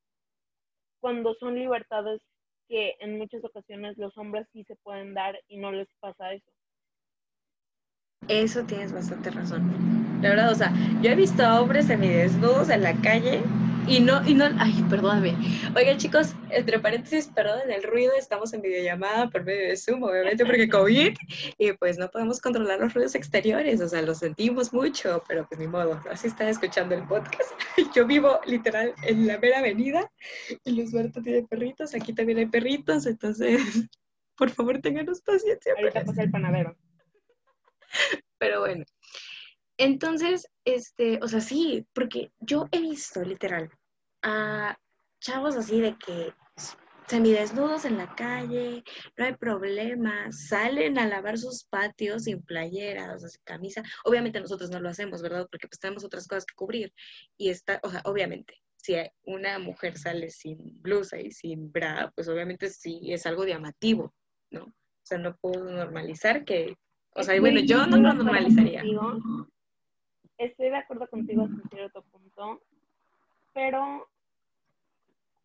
cuando 1.00 1.34
son 1.34 1.54
libertades 1.54 2.20
que 2.68 2.96
en 3.00 3.18
muchas 3.18 3.44
ocasiones 3.44 3.96
los 3.98 4.16
hombres 4.16 4.46
sí 4.52 4.64
se 4.64 4.76
pueden 4.76 5.14
dar 5.14 5.38
y 5.48 5.56
no 5.56 5.72
les 5.72 5.88
pasa 6.00 6.32
eso. 6.32 6.50
Eso 8.28 8.64
tienes 8.64 8.92
bastante 8.92 9.30
razón. 9.30 9.62
La 10.22 10.30
verdad, 10.30 10.50
o 10.50 10.54
sea, 10.54 10.72
yo 11.02 11.10
he 11.10 11.14
visto 11.14 11.44
a 11.44 11.60
hombres 11.60 11.86
semidesnudos 11.86 12.70
en 12.70 12.82
la 12.82 12.94
calle 13.02 13.42
y 13.86 14.00
no, 14.00 14.26
y 14.26 14.32
no, 14.32 14.46
ay, 14.58 14.82
perdóname. 14.88 15.34
Oigan, 15.76 15.98
chicos, 15.98 16.34
entre 16.48 16.78
paréntesis, 16.78 17.26
perdón 17.34 17.70
el 17.70 17.82
ruido, 17.82 18.12
estamos 18.18 18.54
en 18.54 18.62
videollamada 18.62 19.28
por 19.28 19.44
medio 19.44 19.68
de 19.68 19.76
Zoom, 19.76 20.02
obviamente, 20.02 20.46
porque 20.46 20.68
COVID, 20.68 21.14
y 21.58 21.72
pues 21.74 21.98
no 21.98 22.10
podemos 22.10 22.40
controlar 22.40 22.80
los 22.80 22.94
ruidos 22.94 23.14
exteriores, 23.14 23.82
o 23.82 23.88
sea, 23.88 24.00
lo 24.00 24.14
sentimos 24.14 24.72
mucho, 24.72 25.22
pero 25.28 25.46
pues 25.46 25.60
ni 25.60 25.66
modo, 25.66 26.00
así 26.10 26.28
están 26.28 26.48
escuchando 26.48 26.94
el 26.94 27.06
podcast. 27.06 27.50
Yo 27.94 28.06
vivo 28.06 28.40
literal 28.46 28.94
en 29.02 29.26
la 29.26 29.38
mera 29.38 29.58
avenida, 29.58 30.10
y 30.64 30.70
Luz 30.70 30.92
Berto 30.92 31.20
tiene 31.20 31.42
perritos, 31.42 31.94
aquí 31.94 32.14
también 32.14 32.38
hay 32.38 32.46
perritos, 32.46 33.04
entonces, 33.04 33.60
por 34.36 34.48
favor, 34.48 34.80
tenganos 34.80 35.20
paciencia. 35.20 35.74
Ahorita 35.76 36.04
pasa 36.04 36.22
el 36.22 36.30
panadero. 36.30 36.74
Pero 38.38 38.60
bueno, 38.60 38.84
entonces, 39.76 40.48
este, 40.64 41.18
o 41.22 41.28
sea, 41.28 41.40
sí, 41.40 41.86
porque 41.92 42.32
yo 42.38 42.66
he 42.70 42.80
visto 42.80 43.22
literal 43.22 43.70
a 44.22 44.76
chavos 45.20 45.56
así 45.56 45.80
de 45.80 45.96
que 45.98 46.32
semidesnudos 47.08 47.84
en 47.84 47.98
la 47.98 48.14
calle, 48.14 48.82
no 49.16 49.24
hay 49.24 49.34
problema, 49.34 50.30
salen 50.32 50.98
a 50.98 51.06
lavar 51.06 51.38
sus 51.38 51.64
patios 51.64 52.24
sin 52.24 52.42
playeras, 52.42 53.16
o 53.16 53.18
sea, 53.18 53.28
sin 53.28 53.42
camisa. 53.44 53.82
Obviamente 54.04 54.40
nosotros 54.40 54.70
no 54.70 54.80
lo 54.80 54.88
hacemos, 54.88 55.20
¿verdad? 55.22 55.46
Porque 55.50 55.68
pues 55.68 55.78
tenemos 55.78 56.04
otras 56.04 56.26
cosas 56.26 56.46
que 56.46 56.54
cubrir. 56.54 56.92
Y 57.36 57.50
está, 57.50 57.80
o 57.82 57.90
sea, 57.90 58.00
obviamente, 58.04 58.54
si 58.76 58.94
una 59.24 59.58
mujer 59.58 59.98
sale 59.98 60.30
sin 60.30 60.58
blusa 60.80 61.18
y 61.20 61.30
sin 61.30 61.70
bra, 61.72 62.12
pues 62.14 62.28
obviamente 62.28 62.70
sí 62.70 63.12
es 63.12 63.26
algo 63.26 63.44
llamativo, 63.44 64.14
¿no? 64.50 64.64
O 64.64 65.06
sea, 65.06 65.18
no 65.18 65.36
puedo 65.36 65.64
normalizar 65.64 66.44
que, 66.44 66.76
o 67.14 67.22
sea, 67.22 67.40
bueno, 67.40 67.60
yo 67.60 67.86
no 67.86 67.96
lo 67.96 68.12
normalizaría 68.12 68.82
estoy 70.38 70.70
de 70.70 70.76
acuerdo 70.76 71.08
contigo 71.08 71.42
hasta 71.42 71.68
cierto 71.68 72.02
punto, 72.02 72.60
pero 73.52 74.08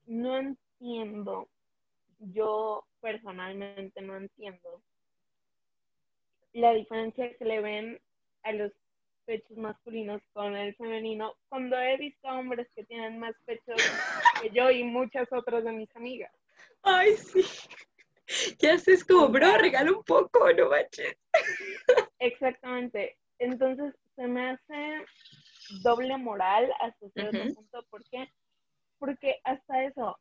no 0.07 0.37
entiendo, 0.37 1.47
yo 2.19 2.85
personalmente 3.01 4.01
no 4.01 4.17
entiendo 4.17 4.81
la 6.53 6.73
diferencia 6.73 7.35
que 7.37 7.45
le 7.45 7.61
ven 7.61 8.01
a 8.43 8.51
los 8.53 8.71
pechos 9.25 9.57
masculinos 9.57 10.21
con 10.33 10.55
el 10.55 10.73
femenino 10.75 11.35
cuando 11.49 11.77
he 11.77 11.97
visto 11.97 12.27
hombres 12.27 12.67
que 12.75 12.83
tienen 12.85 13.19
más 13.19 13.35
pechos 13.45 13.75
que 14.41 14.49
yo 14.49 14.71
y 14.71 14.83
muchas 14.83 15.31
otras 15.31 15.63
de 15.63 15.71
mis 15.71 15.95
amigas. 15.95 16.33
Ay, 16.81 17.15
sí. 17.15 17.45
Ya 18.59 18.77
sé, 18.77 18.93
es 18.93 19.03
como, 19.03 19.29
bro, 19.29 19.57
regala 19.57 19.91
un 19.91 20.03
poco, 20.03 20.51
no 20.53 20.69
manches. 20.69 21.17
Exactamente. 22.19 23.17
Entonces, 23.39 23.93
se 24.15 24.27
me 24.27 24.51
hace 24.51 25.05
doble 25.81 26.17
moral 26.17 26.71
hasta 26.79 27.09
cierto 27.09 27.55
punto. 27.55 27.83
¿Por 27.89 28.03
qué? 28.09 28.31
Porque 28.99 29.39
hasta 29.43 29.83
eso, 29.83 30.19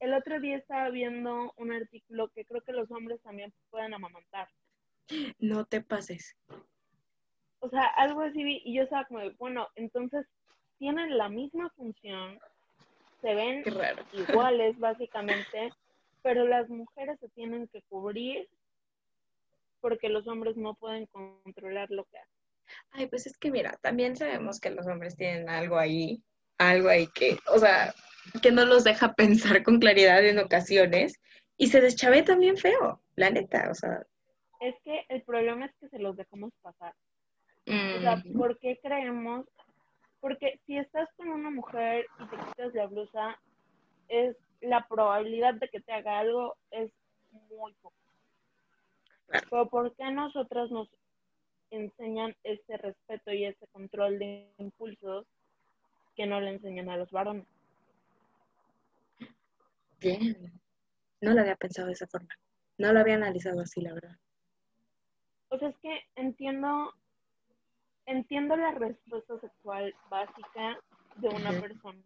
el 0.00 0.12
otro 0.14 0.40
día 0.40 0.56
estaba 0.56 0.90
viendo 0.90 1.52
un 1.56 1.72
artículo 1.72 2.28
que 2.28 2.44
creo 2.44 2.60
que 2.62 2.72
los 2.72 2.90
hombres 2.90 3.20
también 3.22 3.52
pueden 3.70 3.94
amamantar. 3.94 4.48
No 5.38 5.64
te 5.64 5.80
pases. 5.80 6.36
O 7.60 7.68
sea, 7.68 7.84
algo 7.96 8.22
así, 8.22 8.60
y 8.64 8.74
yo 8.74 8.82
estaba 8.82 9.04
como, 9.04 9.20
bueno, 9.38 9.68
entonces 9.76 10.26
tienen 10.78 11.16
la 11.16 11.28
misma 11.28 11.70
función 11.76 12.40
se 13.22 13.34
ven 13.34 13.62
iguales 14.12 14.78
básicamente, 14.78 15.72
pero 16.22 16.46
las 16.46 16.68
mujeres 16.68 17.18
se 17.20 17.28
tienen 17.30 17.68
que 17.68 17.82
cubrir 17.88 18.48
porque 19.80 20.08
los 20.08 20.26
hombres 20.28 20.56
no 20.56 20.74
pueden 20.74 21.06
controlar 21.06 21.90
lo 21.90 22.04
que 22.04 22.18
hacen. 22.18 22.42
Ay, 22.92 23.06
pues 23.08 23.26
es 23.26 23.36
que 23.36 23.50
mira, 23.50 23.78
también 23.82 24.16
sabemos 24.16 24.60
que 24.60 24.70
los 24.70 24.86
hombres 24.86 25.16
tienen 25.16 25.48
algo 25.48 25.76
ahí, 25.76 26.22
algo 26.58 26.88
ahí 26.88 27.08
que, 27.08 27.36
o 27.52 27.58
sea, 27.58 27.92
que 28.42 28.52
no 28.52 28.64
los 28.64 28.84
deja 28.84 29.12
pensar 29.16 29.62
con 29.62 29.80
claridad 29.80 30.24
en 30.24 30.38
ocasiones 30.38 31.20
y 31.56 31.66
se 31.66 31.80
deschave 31.80 32.22
también 32.22 32.56
feo, 32.56 33.02
la 33.16 33.30
neta, 33.30 33.68
o 33.70 33.74
sea. 33.74 34.02
Es 34.60 34.74
que 34.84 35.04
el 35.08 35.22
problema 35.22 35.66
es 35.66 35.74
que 35.80 35.88
se 35.88 35.98
los 35.98 36.16
dejamos 36.16 36.52
pasar. 36.62 36.94
O 37.66 38.00
sea, 38.00 38.16
mm. 38.16 38.36
¿por 38.36 38.58
qué 38.58 38.78
creemos? 38.82 39.46
Porque 40.20 40.60
si 40.66 40.78
estás 40.78 41.08
con 41.16 41.28
una 41.28 41.50
mujer 41.50 42.06
y 42.18 42.26
te 42.28 42.36
quitas 42.36 42.74
la 42.74 42.86
blusa, 42.86 43.40
es 44.08 44.36
la 44.62 44.86
probabilidad 44.88 45.54
de 45.54 45.68
que 45.68 45.80
te 45.80 45.92
haga 45.92 46.18
algo 46.18 46.56
es 46.70 46.90
muy 47.50 47.72
poco. 47.74 47.96
Pero 49.26 49.68
¿por 49.68 49.94
qué 49.96 50.10
nosotras 50.10 50.70
nos 50.70 50.88
enseñan 51.70 52.36
ese 52.44 52.76
respeto 52.76 53.32
y 53.32 53.46
ese 53.46 53.66
control 53.68 54.18
de 54.18 54.52
impulsos 54.58 55.26
que 56.14 56.26
no 56.26 56.40
le 56.40 56.50
enseñan 56.50 56.90
a 56.90 56.96
los 56.96 57.10
varones? 57.10 57.46
Bien. 59.98 60.52
No 61.20 61.32
lo 61.32 61.40
había 61.40 61.56
pensado 61.56 61.86
de 61.86 61.94
esa 61.94 62.06
forma. 62.06 62.34
No 62.78 62.92
lo 62.92 63.00
había 63.00 63.14
analizado 63.14 63.60
así, 63.60 63.80
la 63.80 63.94
verdad. 63.94 64.16
O 65.48 65.58
sea, 65.58 65.68
es 65.68 65.76
que 65.78 66.00
entiendo, 66.16 66.92
entiendo 68.06 68.56
la 68.56 68.72
respuesta 68.72 69.38
sexual 69.40 69.94
básica 70.10 70.78
de 71.16 71.28
una 71.28 71.50
persona, 71.60 72.02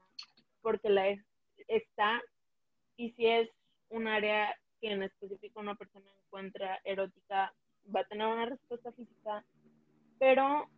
porque 0.62 0.90
la 0.90 1.16
está, 1.68 2.20
y 2.96 3.10
si 3.12 3.26
es 3.26 3.48
un 3.90 4.08
área 4.08 4.54
que 4.80 4.92
en 4.92 5.02
específico 5.02 5.60
una 5.60 5.74
persona 5.74 6.10
encuentra 6.24 6.80
erótica, 6.84 7.52
va 7.94 8.00
a 8.00 8.08
tener 8.08 8.26
una 8.26 8.46
respuesta 8.46 8.92
física, 8.92 9.44
pero 10.18 10.68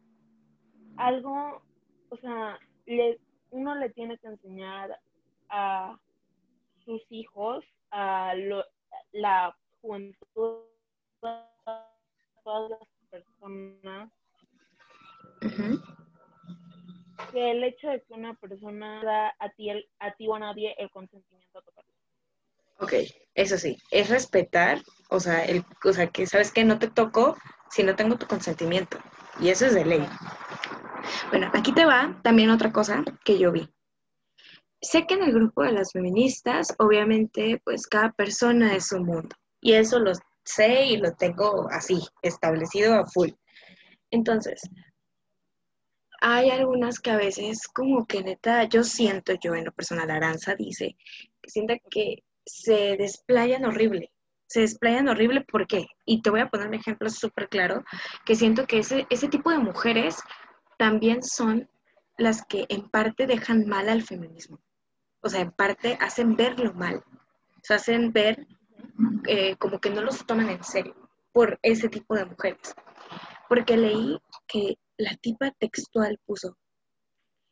algo, 0.97 1.63
o 2.11 2.17
sea, 2.19 2.59
le, 2.87 3.19
uno 3.51 3.75
le 3.75 3.91
tiene 3.91 4.19
que 4.19 4.29
enseñar 4.29 4.99
a 5.49 5.99
sus 6.85 7.01
hijos, 7.11 7.65
a 7.91 8.35
la 9.13 9.57
juventud, 9.81 10.63
a 11.23 11.91
todas 12.45 12.71
las 12.71 12.89
personas, 13.11 14.11
que 17.33 17.51
el 17.51 17.65
hecho 17.65 17.89
de 17.89 18.03
que 18.03 18.15
una 18.15 18.35
persona 18.35 19.03
da 19.03 19.35
a 19.39 19.49
ti, 19.51 19.71
a 19.71 20.15
ti 20.15 20.29
o 20.29 20.35
a 20.35 20.39
nadie 20.39 20.75
el 20.79 20.91
consentimiento 20.91 21.63
total. 21.63 21.85
Ok, 22.79 22.93
eso 23.35 23.59
sí, 23.59 23.77
es 23.91 24.09
respetar, 24.09 24.83
o 25.11 25.19
sea, 25.21 25.45
el, 25.45 25.65
o 25.85 25.93
sea, 25.93 26.07
que 26.09 26.27
sabes 26.27 26.53
que 26.53 26.65
no 26.65 26.79
te 26.79 26.89
toco 26.89 27.37
si 27.71 27.83
no 27.83 27.97
tengo 27.97 28.17
tu 28.17 28.27
consentimiento. 28.27 28.99
Y 29.41 29.49
eso 29.49 29.67
es 29.67 29.75
de 29.75 29.85
ley. 29.85 30.07
Bueno, 31.31 31.51
aquí 31.55 31.73
te 31.73 31.85
va 31.85 32.19
también 32.23 32.51
otra 32.51 32.73
cosa 32.73 33.05
que 33.25 33.39
yo 33.39 33.53
vi. 33.53 33.69
Sé 34.81 35.07
que 35.07 35.15
en 35.15 35.23
el 35.23 35.33
grupo 35.33 35.63
de 35.63 35.73
las 35.73 35.93
feministas, 35.93 36.75
obviamente, 36.79 37.61
pues 37.65 37.87
cada 37.87 38.13
persona 38.13 38.75
es 38.75 38.93
un 38.93 39.05
mundo. 39.05 39.35
Y 39.61 39.73
eso 39.73 39.99
lo 39.99 40.13
sé 40.45 40.87
y 40.87 40.97
lo 40.99 41.15
tengo 41.15 41.69
así, 41.71 42.01
establecido 42.23 42.95
a 42.95 43.07
full. 43.07 43.31
Entonces, 44.11 44.63
hay 46.21 46.51
algunas 46.51 47.01
que 47.01 47.11
a 47.11 47.17
veces 47.17 47.67
como 47.69 48.07
que 48.07 48.23
neta, 48.23 48.65
yo 48.65 48.85
siento, 48.85 49.35
yo 49.43 49.55
en 49.55 49.65
lo 49.65 49.73
personal, 49.73 50.11
Aranza 50.11 50.55
dice, 50.55 50.97
que 51.43 51.51
sienta 51.51 51.75
que 51.91 52.23
se 52.49 52.97
desplayan 52.97 53.65
horrible. 53.65 54.11
Se 54.47 54.61
desplayan 54.61 55.09
horrible, 55.09 55.43
¿por 55.43 55.67
qué? 55.67 55.87
Y 56.07 56.23
te 56.23 56.31
voy 56.31 56.41
a 56.41 56.49
poner 56.49 56.69
un 56.69 56.75
ejemplo 56.75 57.11
súper 57.11 57.49
claro, 57.49 57.85
que 58.25 58.35
siento 58.35 58.67
que 58.67 58.79
ese, 58.79 59.07
ese 59.11 59.29
tipo 59.29 59.51
de 59.51 59.59
mujeres 59.59 60.17
también 60.79 61.23
son 61.23 61.69
las 62.17 62.45
que 62.45 62.67
en 62.69 62.89
parte 62.89 63.27
dejan 63.27 63.67
mal 63.67 63.89
al 63.89 64.03
feminismo. 64.03 64.61
O 65.21 65.29
sea, 65.29 65.41
en 65.41 65.53
parte 65.53 65.99
hacen 66.01 66.37
verlo 66.37 66.73
mal. 66.75 66.97
O 66.97 67.61
sea, 67.63 67.77
hacen 67.77 68.13
ver 68.13 68.47
eh, 69.27 69.57
como 69.57 69.81
que 69.81 69.91
no 69.91 70.01
los 70.03 70.25
toman 70.27 70.49
en 70.49 70.65
serio 70.65 70.95
por 71.33 71.59
ese 71.63 71.89
tipo 71.89 72.15
de 72.15 72.25
mujeres. 72.25 72.75
Porque 73.49 73.77
leí 73.77 74.19
que 74.47 74.79
la 74.97 75.15
tipa 75.17 75.51
textual 75.59 76.19
puso, 76.27 76.57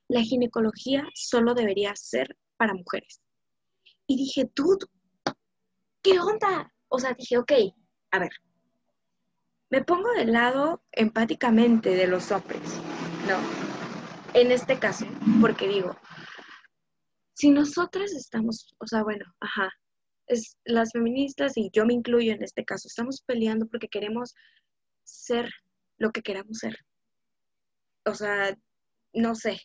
la 0.08 0.22
ginecología 0.22 1.04
solo 1.14 1.54
debería 1.54 1.94
ser 1.94 2.36
para 2.56 2.74
mujeres. 2.74 3.20
Y 4.06 4.16
dije, 4.16 4.50
tú, 4.54 4.78
¿qué 6.02 6.18
onda? 6.18 6.72
O 6.88 6.98
sea, 6.98 7.14
dije, 7.14 7.38
ok, 7.38 7.52
a 8.12 8.18
ver, 8.18 8.30
me 9.70 9.82
pongo 9.84 10.12
del 10.12 10.32
lado 10.32 10.82
empáticamente 10.92 11.90
de 11.90 12.06
los 12.06 12.30
hombres, 12.30 12.76
¿no? 13.28 13.38
En 14.38 14.52
este 14.52 14.78
caso, 14.78 15.06
porque 15.40 15.66
digo, 15.66 15.96
si 17.34 17.50
nosotras 17.50 18.12
estamos, 18.12 18.74
o 18.78 18.86
sea, 18.86 19.02
bueno, 19.02 19.24
ajá, 19.40 19.70
es 20.26 20.56
las 20.64 20.92
feministas 20.92 21.56
y 21.56 21.70
yo 21.72 21.84
me 21.84 21.94
incluyo 21.94 22.32
en 22.32 22.42
este 22.42 22.64
caso, 22.64 22.88
estamos 22.88 23.22
peleando 23.22 23.66
porque 23.66 23.88
queremos 23.88 24.34
ser 25.04 25.50
lo 25.98 26.10
que 26.12 26.22
queramos 26.22 26.58
ser. 26.58 26.76
O 28.04 28.14
sea, 28.14 28.56
no 29.12 29.34
sé, 29.34 29.60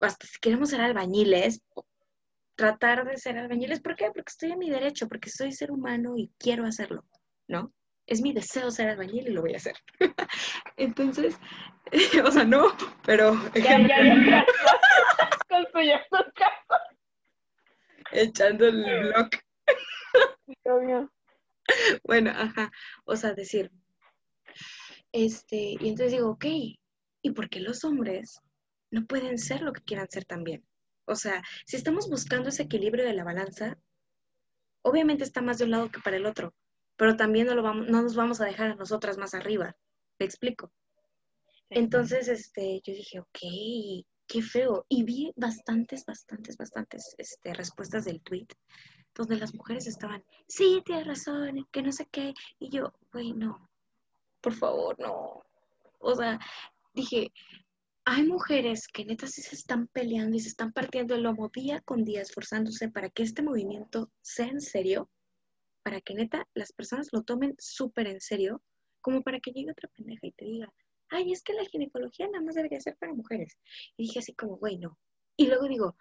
hasta 0.00 0.26
si 0.26 0.38
queremos 0.40 0.70
ser 0.70 0.80
albañiles, 0.80 1.60
tratar 2.56 3.04
de 3.04 3.16
ser 3.16 3.38
albañiles. 3.38 3.80
¿Por 3.80 3.96
qué? 3.96 4.06
Porque 4.06 4.30
estoy 4.30 4.52
en 4.52 4.58
mi 4.58 4.70
derecho, 4.70 5.08
porque 5.08 5.30
soy 5.30 5.52
ser 5.52 5.70
humano 5.70 6.14
y 6.16 6.32
quiero 6.38 6.64
hacerlo, 6.64 7.04
¿no? 7.48 7.72
Es 8.06 8.20
mi 8.20 8.32
deseo 8.32 8.70
ser 8.70 8.90
albañil 8.90 9.28
y 9.28 9.32
lo 9.32 9.42
voy 9.42 9.54
a 9.54 9.56
hacer. 9.56 9.76
Entonces, 10.76 11.38
o 12.24 12.30
sea, 12.30 12.44
no, 12.44 12.66
pero... 13.04 13.34
Ya, 13.54 13.80
ya, 13.80 14.04
ya, 14.04 14.44
Echando 18.12 18.66
el 18.66 18.82
blog. 18.82 19.30
bueno, 22.04 22.30
ajá. 22.30 22.70
O 23.04 23.16
sea, 23.16 23.32
decir, 23.32 23.70
este, 25.12 25.76
y 25.80 25.88
entonces 25.88 26.12
digo, 26.12 26.30
ok, 26.30 26.44
¿y 27.22 27.30
por 27.34 27.48
qué 27.48 27.60
los 27.60 27.84
hombres 27.84 28.40
no 28.90 29.06
pueden 29.06 29.38
ser 29.38 29.62
lo 29.62 29.72
que 29.72 29.82
quieran 29.82 30.08
ser 30.10 30.24
también? 30.24 30.64
O 31.06 31.14
sea, 31.16 31.42
si 31.66 31.76
estamos 31.76 32.08
buscando 32.08 32.48
ese 32.48 32.64
equilibrio 32.64 33.04
de 33.04 33.14
la 33.14 33.24
balanza, 33.24 33.78
obviamente 34.82 35.24
está 35.24 35.42
más 35.42 35.58
de 35.58 35.64
un 35.64 35.70
lado 35.70 35.90
que 35.90 36.00
para 36.00 36.16
el 36.16 36.26
otro, 36.26 36.54
pero 36.96 37.16
también 37.16 37.46
no, 37.46 37.54
lo 37.54 37.62
vamos, 37.62 37.86
no 37.88 38.02
nos 38.02 38.14
vamos 38.14 38.40
a 38.40 38.46
dejar 38.46 38.72
a 38.72 38.74
nosotras 38.74 39.18
más 39.18 39.34
arriba. 39.34 39.76
¿Me 40.18 40.26
explico? 40.26 40.72
Entonces, 41.70 42.28
este, 42.28 42.80
yo 42.84 42.92
dije, 42.92 43.20
ok, 43.20 43.38
qué 44.26 44.42
feo. 44.42 44.86
Y 44.88 45.02
vi 45.02 45.32
bastantes, 45.36 46.04
bastantes, 46.06 46.56
bastantes 46.56 47.14
este, 47.18 47.52
respuestas 47.54 48.04
del 48.04 48.20
tweet 48.22 48.46
donde 49.14 49.36
las 49.36 49.54
mujeres 49.54 49.86
estaban, 49.86 50.24
sí, 50.48 50.82
tienes 50.84 51.06
razón, 51.06 51.66
que 51.70 51.82
no 51.82 51.92
sé 51.92 52.06
qué. 52.10 52.34
Y 52.58 52.70
yo, 52.70 52.92
güey, 53.12 53.32
no, 53.32 53.68
por 54.40 54.54
favor, 54.54 54.98
no. 54.98 55.44
O 56.00 56.14
sea, 56.14 56.38
dije, 56.92 57.32
hay 58.06 58.24
mujeres 58.26 58.86
que 58.88 59.04
neta 59.04 59.26
sí 59.26 59.40
se 59.40 59.54
están 59.54 59.86
peleando 59.88 60.36
y 60.36 60.40
se 60.40 60.48
están 60.48 60.72
partiendo 60.72 61.14
el 61.14 61.22
lomo 61.22 61.48
día 61.48 61.80
con 61.80 62.04
día 62.04 62.20
esforzándose 62.20 62.90
para 62.90 63.08
que 63.08 63.22
este 63.22 63.42
movimiento 63.42 64.10
sea 64.20 64.46
en 64.46 64.60
serio, 64.60 65.10
para 65.82 66.00
que 66.00 66.14
neta 66.14 66.46
las 66.54 66.72
personas 66.72 67.08
lo 67.12 67.22
tomen 67.22 67.54
súper 67.58 68.06
en 68.06 68.20
serio, 68.20 68.62
como 69.00 69.22
para 69.22 69.40
que 69.40 69.52
llegue 69.52 69.70
otra 69.70 69.88
pendeja 69.96 70.26
y 70.26 70.32
te 70.32 70.44
diga, 70.44 70.72
ay, 71.08 71.32
es 71.32 71.42
que 71.42 71.54
la 71.54 71.64
ginecología 71.64 72.26
nada 72.28 72.44
más 72.44 72.54
debería 72.54 72.80
ser 72.80 72.96
para 72.96 73.14
mujeres. 73.14 73.56
Y 73.96 74.04
dije 74.04 74.18
así 74.18 74.34
como, 74.34 74.56
güey, 74.58 74.78
no. 74.78 74.98
Y 75.36 75.46
luego 75.46 75.66
digo, 75.66 75.96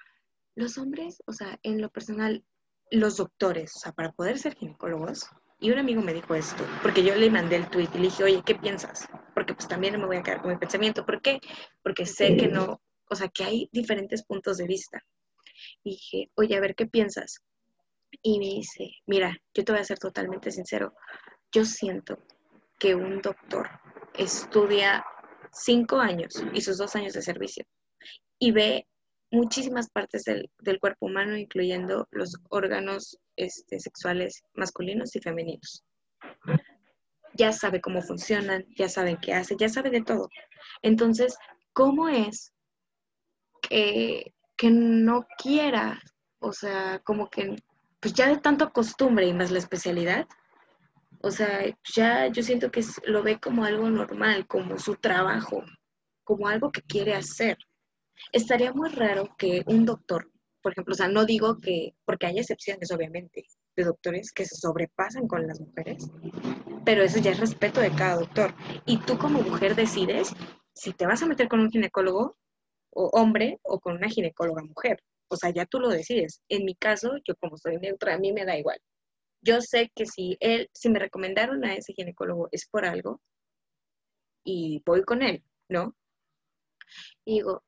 los 0.55 0.77
hombres, 0.77 1.21
o 1.25 1.33
sea, 1.33 1.59
en 1.63 1.81
lo 1.81 1.89
personal, 1.89 2.43
los 2.91 3.17
doctores, 3.17 3.75
o 3.75 3.79
sea, 3.79 3.91
para 3.93 4.11
poder 4.11 4.37
ser 4.39 4.55
ginecólogos, 4.55 5.29
y 5.59 5.71
un 5.71 5.79
amigo 5.79 6.01
me 6.01 6.13
dijo 6.13 6.35
esto, 6.35 6.65
porque 6.81 7.03
yo 7.03 7.15
le 7.15 7.29
mandé 7.29 7.55
el 7.55 7.69
tweet 7.69 7.87
y 7.93 7.97
le 7.97 8.03
dije, 8.03 8.23
oye, 8.23 8.43
¿qué 8.45 8.55
piensas? 8.55 9.07
Porque 9.43 9.55
pues 9.55 9.67
también 9.67 9.99
me 9.99 10.05
voy 10.05 10.15
a 10.15 10.23
quedar 10.23 10.41
con 10.41 10.51
mi 10.51 10.57
pensamiento. 10.57 11.05
¿Por 11.05 11.21
qué? 11.21 11.41
Porque 11.81 12.05
sé 12.05 12.37
que 12.37 12.47
no, 12.47 12.81
o 13.09 13.15
sea, 13.15 13.27
que 13.27 13.43
hay 13.43 13.69
diferentes 13.73 14.23
puntos 14.23 14.55
de 14.55 14.65
vista. 14.65 15.03
Y 15.83 15.91
dije, 15.91 16.31
oye, 16.35 16.55
a 16.55 16.61
ver, 16.61 16.75
¿qué 16.75 16.85
piensas? 16.85 17.43
Y 18.21 18.39
me 18.39 18.45
dice, 18.45 18.91
mira, 19.05 19.37
yo 19.53 19.65
te 19.65 19.73
voy 19.73 19.81
a 19.81 19.83
ser 19.83 19.99
totalmente 19.99 20.49
sincero. 20.49 20.93
Yo 21.51 21.65
siento 21.65 22.19
que 22.79 22.95
un 22.95 23.21
doctor 23.21 23.69
estudia 24.13 25.05
cinco 25.51 25.99
años 25.99 26.41
y 26.53 26.61
sus 26.61 26.77
dos 26.77 26.95
años 26.95 27.11
de 27.11 27.21
servicio 27.21 27.65
y 28.39 28.51
ve 28.51 28.87
muchísimas 29.29 29.89
partes 29.89 30.23
del, 30.23 30.79
cuerpo 30.79 31.07
humano, 31.07 31.35
incluyendo 31.35 32.07
los 32.11 32.37
órganos 32.47 33.19
este, 33.35 33.81
sexuales 33.81 34.41
masculinos 34.53 35.13
y 35.17 35.19
femeninos. 35.19 35.83
Ya 37.35 37.51
sabe 37.51 37.81
cómo 37.81 38.01
funcionan, 38.01 38.65
ya 38.77 38.89
sabe 38.89 39.17
qué 39.21 39.33
hace, 39.33 39.55
ya 39.57 39.69
sabe 39.69 39.89
de 39.89 40.01
todo. 40.01 40.29
Entonces, 40.81 41.37
¿cómo 41.73 42.09
es 42.09 42.53
que, 43.61 44.33
que 44.57 44.69
no 44.69 45.25
quiera 45.37 46.01
o 46.43 46.51
sea, 46.51 46.99
como 47.05 47.29
que, 47.29 47.55
pues 48.01 48.13
ya 48.13 48.27
de 48.27 48.37
tanto 48.37 48.71
costumbre 48.71 49.25
y 49.25 49.33
más 49.33 49.49
la 49.49 49.59
especialidad, 49.59 50.27
o 51.21 51.31
sea, 51.31 51.63
ya 51.95 52.27
yo 52.27 52.43
siento 52.43 52.69
que 52.69 52.83
lo 53.05 53.23
ve 53.23 53.39
como 53.39 53.63
algo 53.63 53.89
normal, 53.89 54.45
como 54.45 54.77
su 54.77 54.95
trabajo, 54.95 55.63
como 56.25 56.49
algo 56.49 56.69
que 56.71 56.81
quiere 56.81 57.13
hacer. 57.13 57.57
Estaría 58.33 58.73
muy 58.73 58.89
raro 58.89 59.33
que 59.37 59.63
un 59.67 59.85
doctor, 59.85 60.29
por 60.61 60.73
ejemplo, 60.73 60.91
o 60.93 60.97
sea, 60.97 61.07
no 61.07 61.23
digo 61.23 61.59
que, 61.61 61.95
porque 62.03 62.25
hay 62.25 62.39
excepciones, 62.39 62.91
obviamente, 62.91 63.45
de 63.75 63.83
doctores 63.83 64.31
que 64.31 64.45
se 64.45 64.55
sobrepasan 64.55 65.27
con 65.27 65.47
las 65.47 65.59
mujeres, 65.59 66.09
pero 66.85 67.03
eso 67.03 67.19
ya 67.19 67.31
es 67.31 67.39
respeto 67.39 67.81
de 67.81 67.91
cada 67.91 68.17
doctor. 68.17 68.53
Y 68.85 68.97
tú 68.97 69.17
como 69.17 69.41
mujer 69.41 69.75
decides 69.75 70.33
si 70.73 70.93
te 70.93 71.05
vas 71.05 71.23
a 71.23 71.27
meter 71.27 71.47
con 71.47 71.59
un 71.59 71.71
ginecólogo 71.71 72.37
o 72.91 73.09
hombre 73.13 73.59
o 73.63 73.79
con 73.79 73.95
una 73.95 74.09
ginecóloga 74.09 74.63
mujer. 74.63 75.01
O 75.29 75.35
sea, 75.35 75.49
ya 75.49 75.65
tú 75.65 75.79
lo 75.79 75.89
decides. 75.89 76.41
En 76.49 76.65
mi 76.65 76.75
caso, 76.75 77.13
yo 77.25 77.35
como 77.35 77.57
soy 77.57 77.77
neutra, 77.77 78.13
a 78.15 78.19
mí 78.19 78.31
me 78.31 78.45
da 78.45 78.57
igual 78.57 78.79
yo 79.43 79.61
sé 79.61 79.91
que 79.93 80.05
si 80.05 80.37
él, 80.39 80.69
si 80.73 80.89
me 80.89 80.99
recomendaron 80.99 81.63
a 81.65 81.75
ese 81.75 81.93
ginecólogo 81.93 82.47
es 82.51 82.65
por 82.67 82.85
algo 82.85 83.21
y 84.43 84.81
voy 84.85 85.03
con 85.03 85.21
él, 85.21 85.43
¿no? 85.69 85.95
Y 87.25 87.35
digo, 87.35 87.63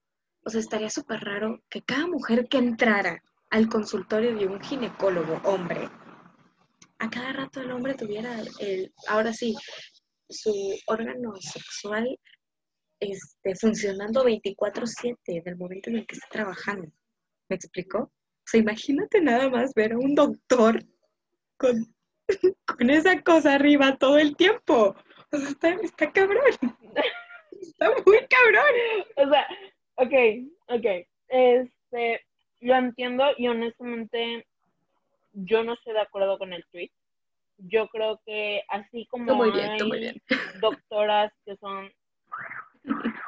o 0.45 0.49
sea, 0.49 0.61
estaría 0.61 0.89
súper 0.89 1.19
raro 1.21 1.61
que 1.69 1.81
cada 1.81 2.07
mujer 2.07 2.47
que 2.47 2.57
entrara 2.57 3.21
al 3.49 3.67
consultorio 3.69 4.35
de 4.35 4.47
un 4.47 4.61
ginecólogo 4.61 5.39
hombre, 5.43 5.89
a 6.99 7.09
cada 7.09 7.33
rato 7.33 7.61
el 7.61 7.71
hombre 7.71 7.93
tuviera 7.93 8.41
el, 8.59 8.93
ahora 9.07 9.33
sí, 9.33 9.55
su 10.29 10.51
órgano 10.87 11.35
sexual 11.35 12.19
este, 12.99 13.55
funcionando 13.55 14.23
24/7 14.23 15.43
del 15.43 15.57
momento 15.57 15.89
en 15.89 15.97
el 15.97 16.07
que 16.07 16.15
está 16.15 16.27
trabajando. 16.29 16.89
¿Me 17.49 17.57
explicó? 17.57 17.99
O 17.99 18.47
sea, 18.47 18.61
imagínate 18.61 19.21
nada 19.21 19.49
más 19.49 19.73
ver 19.73 19.93
a 19.93 19.97
un 19.97 20.15
doctor 20.15 20.83
con, 21.57 21.93
con 22.65 22.89
esa 22.89 23.21
cosa 23.21 23.55
arriba 23.55 23.97
todo 23.97 24.17
el 24.17 24.35
tiempo. 24.35 24.95
O 25.31 25.37
sea, 25.37 25.49
está, 25.49 25.69
está 25.75 26.11
cabrón. 26.11 26.43
Está 27.61 27.89
muy 28.05 28.19
cabrón. 28.27 29.05
O 29.15 29.29
sea, 29.29 29.47
ok, 29.95 30.13
ok. 30.67 31.07
Este, 31.29 32.21
lo 32.65 32.75
entiendo 32.75 33.23
y 33.37 33.47
honestamente 33.47 34.45
yo 35.33 35.63
no 35.63 35.73
estoy 35.73 35.93
de 35.93 36.01
acuerdo 36.01 36.37
con 36.37 36.51
el 36.51 36.65
tweet. 36.71 36.91
Yo 37.57 37.87
creo 37.87 38.19
que 38.25 38.63
así 38.69 39.05
como 39.05 39.35
muy 39.35 39.51
bien, 39.51 39.87
muy 39.87 39.99
bien. 39.99 40.21
doctoras 40.61 41.31
que 41.45 41.55
son 41.57 41.91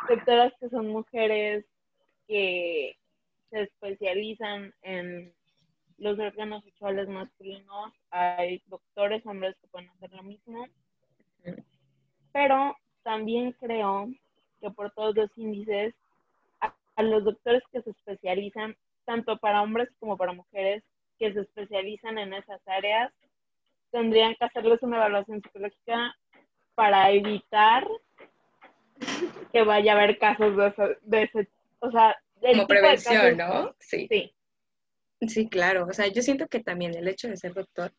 doctoras 0.10 0.54
que 0.60 0.70
son 0.70 0.88
mujeres 0.88 1.66
que 2.28 2.96
se 3.50 3.62
especializan 3.62 4.74
en 4.82 5.34
los 5.98 6.18
órganos 6.20 6.64
sexuales 6.64 7.08
masculinos, 7.08 7.94
hay 8.12 8.62
doctores 8.68 9.26
hombres 9.26 9.56
que 9.62 9.68
pueden 9.68 9.90
hacer 9.90 10.12
lo 10.14 10.24
mismo, 10.24 10.68
pero 12.32 12.76
también 13.04 13.52
creo 13.54 14.08
que 14.62 14.70
por 14.72 14.92
todos 14.92 15.16
los 15.16 15.30
índices, 15.38 15.96
a, 16.60 17.04
los 17.04 17.24
doctores 17.24 17.64
que 17.72 17.82
se 17.82 17.92
especializan, 17.92 18.76
tanto 19.08 19.38
para 19.38 19.62
hombres 19.62 19.90
como 20.00 20.18
para 20.18 20.34
mujeres, 20.34 20.84
que 21.18 21.34
se 21.34 21.40
especializan 21.40 22.18
en 22.18 22.34
esas 22.34 22.62
áreas, 22.68 23.12
tendrían 23.90 24.36
que 24.36 24.46
hacerles 24.46 24.84
una 24.84 24.98
evaluación 24.98 25.42
psicológica 25.42 26.14
para 26.76 27.10
evitar 27.12 27.88
que 29.54 29.64
vaya 29.64 29.94
a 29.94 29.96
haber 29.96 30.20
casos 30.20 30.56
de 30.58 30.68
ese, 30.68 30.98
de 31.02 31.24
ese 31.24 31.48
o 31.80 31.90
sea, 31.90 32.16
como 32.42 32.68
prevención, 32.68 33.38
¿no? 33.38 33.76
Sí. 33.80 34.08
Sí. 34.12 34.34
Sí, 35.28 35.50
claro. 35.50 35.88
O 35.90 35.94
sea, 35.94 36.08
yo 36.08 36.22
siento 36.22 36.48
que 36.48 36.60
también 36.60 36.94
el 36.96 37.08
hecho 37.08 37.28
de 37.28 37.38
ser 37.38 37.54
doctor 37.54 37.92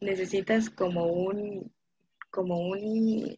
necesitas 0.00 0.70
como 0.70 1.06
un, 1.06 1.72
como 2.30 2.58
un, 2.58 3.36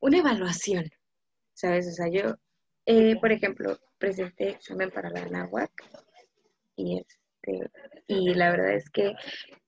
una 0.00 0.18
evaluación, 0.18 0.88
¿sabes? 1.54 1.88
O 1.88 1.92
sea, 1.92 2.06
yo, 2.08 2.36
eh, 2.86 3.16
por 3.20 3.32
ejemplo, 3.32 3.78
presenté 4.04 4.50
examen 4.50 4.90
para 4.90 5.08
la 5.08 5.24
NAWAC 5.24 5.70
y 6.76 6.98
este, 6.98 7.70
y 8.06 8.34
la 8.34 8.50
verdad 8.50 8.74
es 8.74 8.90
que 8.90 9.14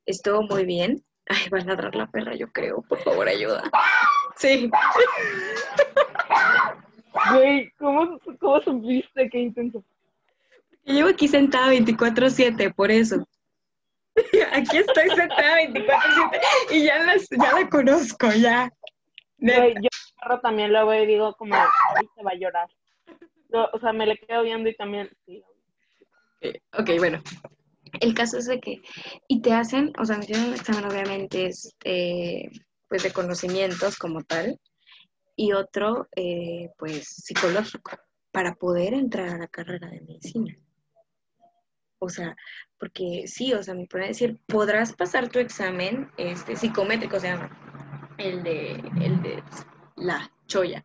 estuvo 0.04 0.42
muy 0.42 0.66
bien. 0.66 1.02
Ay, 1.28 1.48
va 1.48 1.58
a 1.58 1.64
ladrar 1.64 1.94
la 1.94 2.06
perra, 2.06 2.34
yo 2.36 2.48
creo. 2.52 2.82
Por 2.82 2.98
favor, 3.02 3.28
ayuda. 3.28 3.62
Sí. 4.36 4.70
Güey, 7.32 7.70
¿cómo, 7.78 8.20
cómo 8.38 8.60
supiste? 8.60 9.30
Qué 9.30 9.38
intenso. 9.38 9.82
Llevo 10.84 11.08
aquí 11.08 11.26
sentada 11.26 11.72
24/7, 11.72 12.74
por 12.74 12.90
eso. 12.90 13.26
Aquí 14.52 14.76
estoy 14.76 15.08
sentada 15.08 15.62
24/7 15.62 16.40
y 16.72 16.84
ya, 16.84 17.16
ya 17.30 17.52
la 17.54 17.68
conozco, 17.70 18.30
ya. 18.32 18.70
yo 19.38 20.38
también 20.42 20.74
lo 20.74 20.86
veo 20.86 21.04
y 21.04 21.06
digo 21.06 21.34
como, 21.36 21.54
ahí 21.54 22.06
se 22.14 22.22
va 22.22 22.32
a 22.32 22.34
llorar. 22.34 22.68
O 23.52 23.78
sea, 23.78 23.92
me 23.92 24.06
le 24.06 24.16
quedo 24.16 24.42
viendo 24.42 24.68
y 24.68 24.76
también... 24.76 25.10
ok, 26.78 26.90
bueno. 26.98 27.22
El 28.00 28.14
caso 28.14 28.38
es 28.38 28.46
de 28.46 28.60
que, 28.60 28.82
y 29.28 29.40
te 29.40 29.52
hacen, 29.52 29.92
o 29.98 30.04
sea, 30.04 30.18
me 30.18 30.24
hicieron 30.24 30.48
un 30.48 30.54
examen 30.54 30.84
obviamente 30.84 31.46
es, 31.46 31.74
eh, 31.84 32.50
pues 32.88 33.02
de 33.02 33.12
conocimientos 33.12 33.96
como 33.96 34.22
tal, 34.22 34.58
y 35.36 35.52
otro, 35.52 36.08
eh, 36.16 36.70
pues 36.78 37.06
psicológico, 37.08 37.92
para 38.32 38.54
poder 38.54 38.94
entrar 38.94 39.28
a 39.28 39.38
la 39.38 39.48
carrera 39.48 39.88
de 39.88 40.00
medicina. 40.00 40.56
O 41.98 42.08
sea, 42.08 42.36
porque 42.78 43.24
sí, 43.26 43.52
o 43.54 43.62
sea, 43.62 43.74
me 43.74 43.86
pueden 43.86 44.08
decir, 44.08 44.38
podrás 44.46 44.92
pasar 44.92 45.28
tu 45.28 45.38
examen 45.38 46.10
este, 46.18 46.56
psicométrico, 46.56 47.18
se 47.18 47.28
llama, 47.28 48.14
el 48.18 48.42
de, 48.42 48.72
el 49.00 49.22
de 49.22 49.42
la 49.96 50.30
choya. 50.46 50.84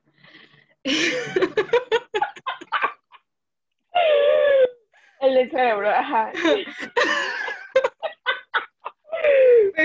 El 5.21 5.35
de 5.35 5.49
cerebro, 5.49 5.89
ajá. 5.89 6.31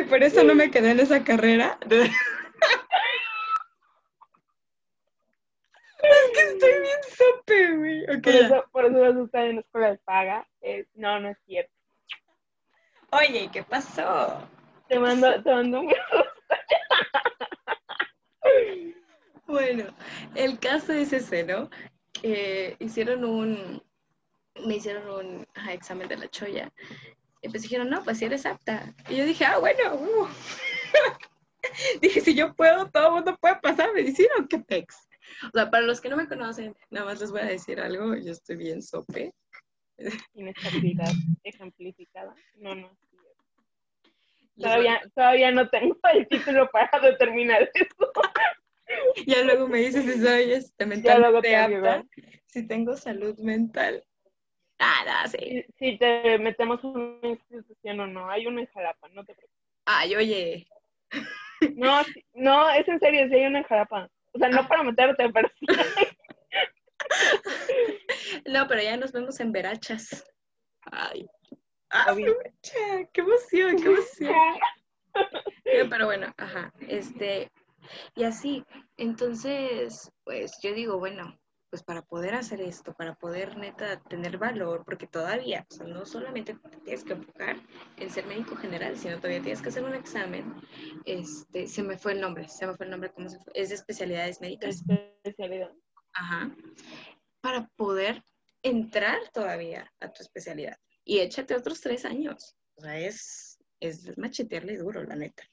Por 0.08 0.22
eso 0.22 0.44
no 0.44 0.54
me 0.54 0.70
quedé 0.70 0.92
en 0.92 1.00
esa 1.00 1.24
carrera. 1.24 1.78
Es 5.98 6.30
que 6.32 6.40
estoy 6.40 6.80
bien 6.80 6.98
sope, 7.16 7.76
güey. 7.76 8.06
por, 8.20 8.34
eso, 8.34 8.64
por 8.72 8.84
eso 8.86 9.00
vas 9.00 9.16
a 9.16 9.24
estar 9.24 9.46
en 9.46 9.56
la 9.56 9.60
escuela 9.60 9.90
de 9.90 9.98
paga. 9.98 10.48
no, 10.94 11.20
no 11.20 11.28
es 11.28 11.36
cierto. 11.46 11.72
Oye, 13.10 13.50
¿qué 13.52 13.62
pasó? 13.62 14.48
Te 14.88 14.98
mando, 14.98 15.42
te 15.42 15.50
mando 15.50 15.80
un 15.80 15.88
Bueno, 19.46 19.84
el 20.34 20.58
caso 20.58 20.92
es 20.92 21.12
ese, 21.12 21.44
¿no? 21.44 21.70
Que 22.12 22.76
hicieron 22.80 23.24
un, 23.24 23.82
me 24.64 24.76
hicieron 24.76 25.08
un 25.08 25.46
examen 25.70 26.08
de 26.08 26.16
la 26.16 26.28
choya. 26.28 26.72
Y 27.42 27.48
pues 27.48 27.62
dijeron, 27.62 27.90
no, 27.90 28.02
pues 28.02 28.18
si 28.18 28.24
eres 28.24 28.46
apta. 28.46 28.94
Y 29.08 29.16
yo 29.16 29.24
dije, 29.24 29.44
ah, 29.44 29.58
bueno, 29.58 29.94
uh". 29.94 30.28
dije, 32.00 32.20
si 32.20 32.34
yo 32.34 32.54
puedo, 32.54 32.90
todo 32.90 33.06
el 33.06 33.12
mundo 33.12 33.36
puede 33.40 33.56
pasar 33.56 33.92
medicina 33.94 34.30
qué 34.48 34.58
pex. 34.58 35.08
O 35.44 35.50
sea, 35.52 35.70
para 35.70 35.84
los 35.84 36.00
que 36.00 36.08
no 36.08 36.16
me 36.16 36.28
conocen, 36.28 36.74
nada 36.90 37.06
más 37.06 37.20
les 37.20 37.30
voy 37.30 37.40
a 37.40 37.46
decir 37.46 37.80
algo, 37.80 38.16
yo 38.16 38.32
estoy 38.32 38.56
bien 38.56 38.82
sope. 38.82 39.32
Inestabilidad 40.34 41.12
ejemplificada. 41.44 42.34
No, 42.56 42.74
no. 42.74 42.90
Todavía, 44.58 45.02
todavía 45.14 45.50
no 45.50 45.68
tengo 45.68 45.98
el 46.14 46.26
título 46.28 46.70
para 46.70 46.98
determinar 47.00 47.70
eso. 47.74 48.12
Ya 49.26 49.42
luego 49.42 49.68
me 49.68 49.78
dices 49.78 50.04
si 50.04 50.20
soy 50.20 50.52
este, 50.52 50.86
mentalmente 50.86 51.56
apta, 51.56 52.04
si 52.46 52.66
tengo 52.66 52.96
salud 52.96 53.36
mental. 53.38 54.04
Nada, 54.78 55.26
sí. 55.28 55.64
Si, 55.78 55.98
te 55.98 56.38
metemos 56.38 56.82
en 56.84 56.90
una 56.90 57.28
institución 57.28 58.00
o 58.00 58.06
no, 58.06 58.30
hay 58.30 58.46
una 58.46 58.60
en 58.60 58.66
Jalapa, 58.68 59.08
no 59.08 59.24
te 59.24 59.34
preocupes. 59.34 59.60
Ay, 59.84 60.16
oye. 60.16 60.66
No, 61.74 62.02
no, 62.34 62.68
es 62.68 62.86
en 62.86 63.00
serio, 63.00 63.28
si 63.28 63.34
hay 63.34 63.46
una 63.46 63.60
en 63.60 63.64
Jalapa. 63.64 64.10
O 64.32 64.38
sea, 64.38 64.50
no 64.50 64.68
para 64.68 64.82
meterte, 64.82 65.30
pero 65.30 65.48
sí. 65.58 65.66
No, 68.46 68.68
pero 68.68 68.82
ya 68.82 68.98
nos 68.98 69.12
vemos 69.12 69.40
en 69.40 69.52
Verachas. 69.52 70.22
Ay. 70.82 71.26
qué 73.12 73.20
emoción, 73.20 73.76
qué 73.76 73.88
emoción. 73.88 74.34
pero 75.88 76.04
bueno, 76.04 76.34
ajá, 76.36 76.74
este, 76.88 77.50
y 78.14 78.24
así, 78.24 78.64
entonces, 78.96 80.10
pues 80.24 80.58
yo 80.62 80.72
digo, 80.72 80.98
bueno, 80.98 81.38
pues 81.70 81.82
para 81.82 82.02
poder 82.02 82.34
hacer 82.34 82.60
esto, 82.60 82.94
para 82.94 83.14
poder 83.16 83.56
neta 83.56 84.00
tener 84.04 84.38
valor, 84.38 84.84
porque 84.84 85.06
todavía, 85.06 85.66
o 85.70 85.74
sea, 85.74 85.86
no 85.86 86.06
solamente 86.06 86.56
tienes 86.84 87.04
que 87.04 87.14
enfocar 87.14 87.56
en 87.96 88.10
ser 88.10 88.26
médico 88.26 88.56
general, 88.56 88.96
sino 88.96 89.16
todavía 89.16 89.42
tienes 89.42 89.62
que 89.62 89.68
hacer 89.68 89.84
un 89.84 89.94
examen, 89.94 90.54
este, 91.04 91.66
se 91.66 91.82
me 91.82 91.98
fue 91.98 92.12
el 92.12 92.20
nombre, 92.20 92.48
se 92.48 92.66
me 92.66 92.74
fue 92.74 92.86
el 92.86 92.90
nombre, 92.90 93.10
¿cómo 93.12 93.28
se 93.28 93.38
fue? 93.40 93.52
Es 93.54 93.70
de 93.70 93.74
especialidades 93.74 94.40
médicas. 94.40 94.82
Especialidad. 95.22 95.72
Ajá. 96.14 96.54
Para 97.40 97.68
poder 97.76 98.22
entrar 98.62 99.18
todavía 99.32 99.92
a 100.00 100.12
tu 100.12 100.22
especialidad. 100.22 100.76
y 101.04 101.18
échate 101.18 101.54
otros 101.54 101.80
tres 101.80 102.04
años. 102.04 102.56
O 102.74 102.80
sea, 102.80 102.98
es, 102.98 103.58
es 103.80 104.16
machetearle 104.18 104.76
duro, 104.76 105.02
la 105.04 105.14
neta. 105.14 105.44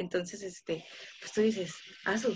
Entonces, 0.00 0.42
este, 0.42 0.82
pues 1.20 1.32
tú 1.32 1.42
dices, 1.42 1.74
Azu, 2.06 2.34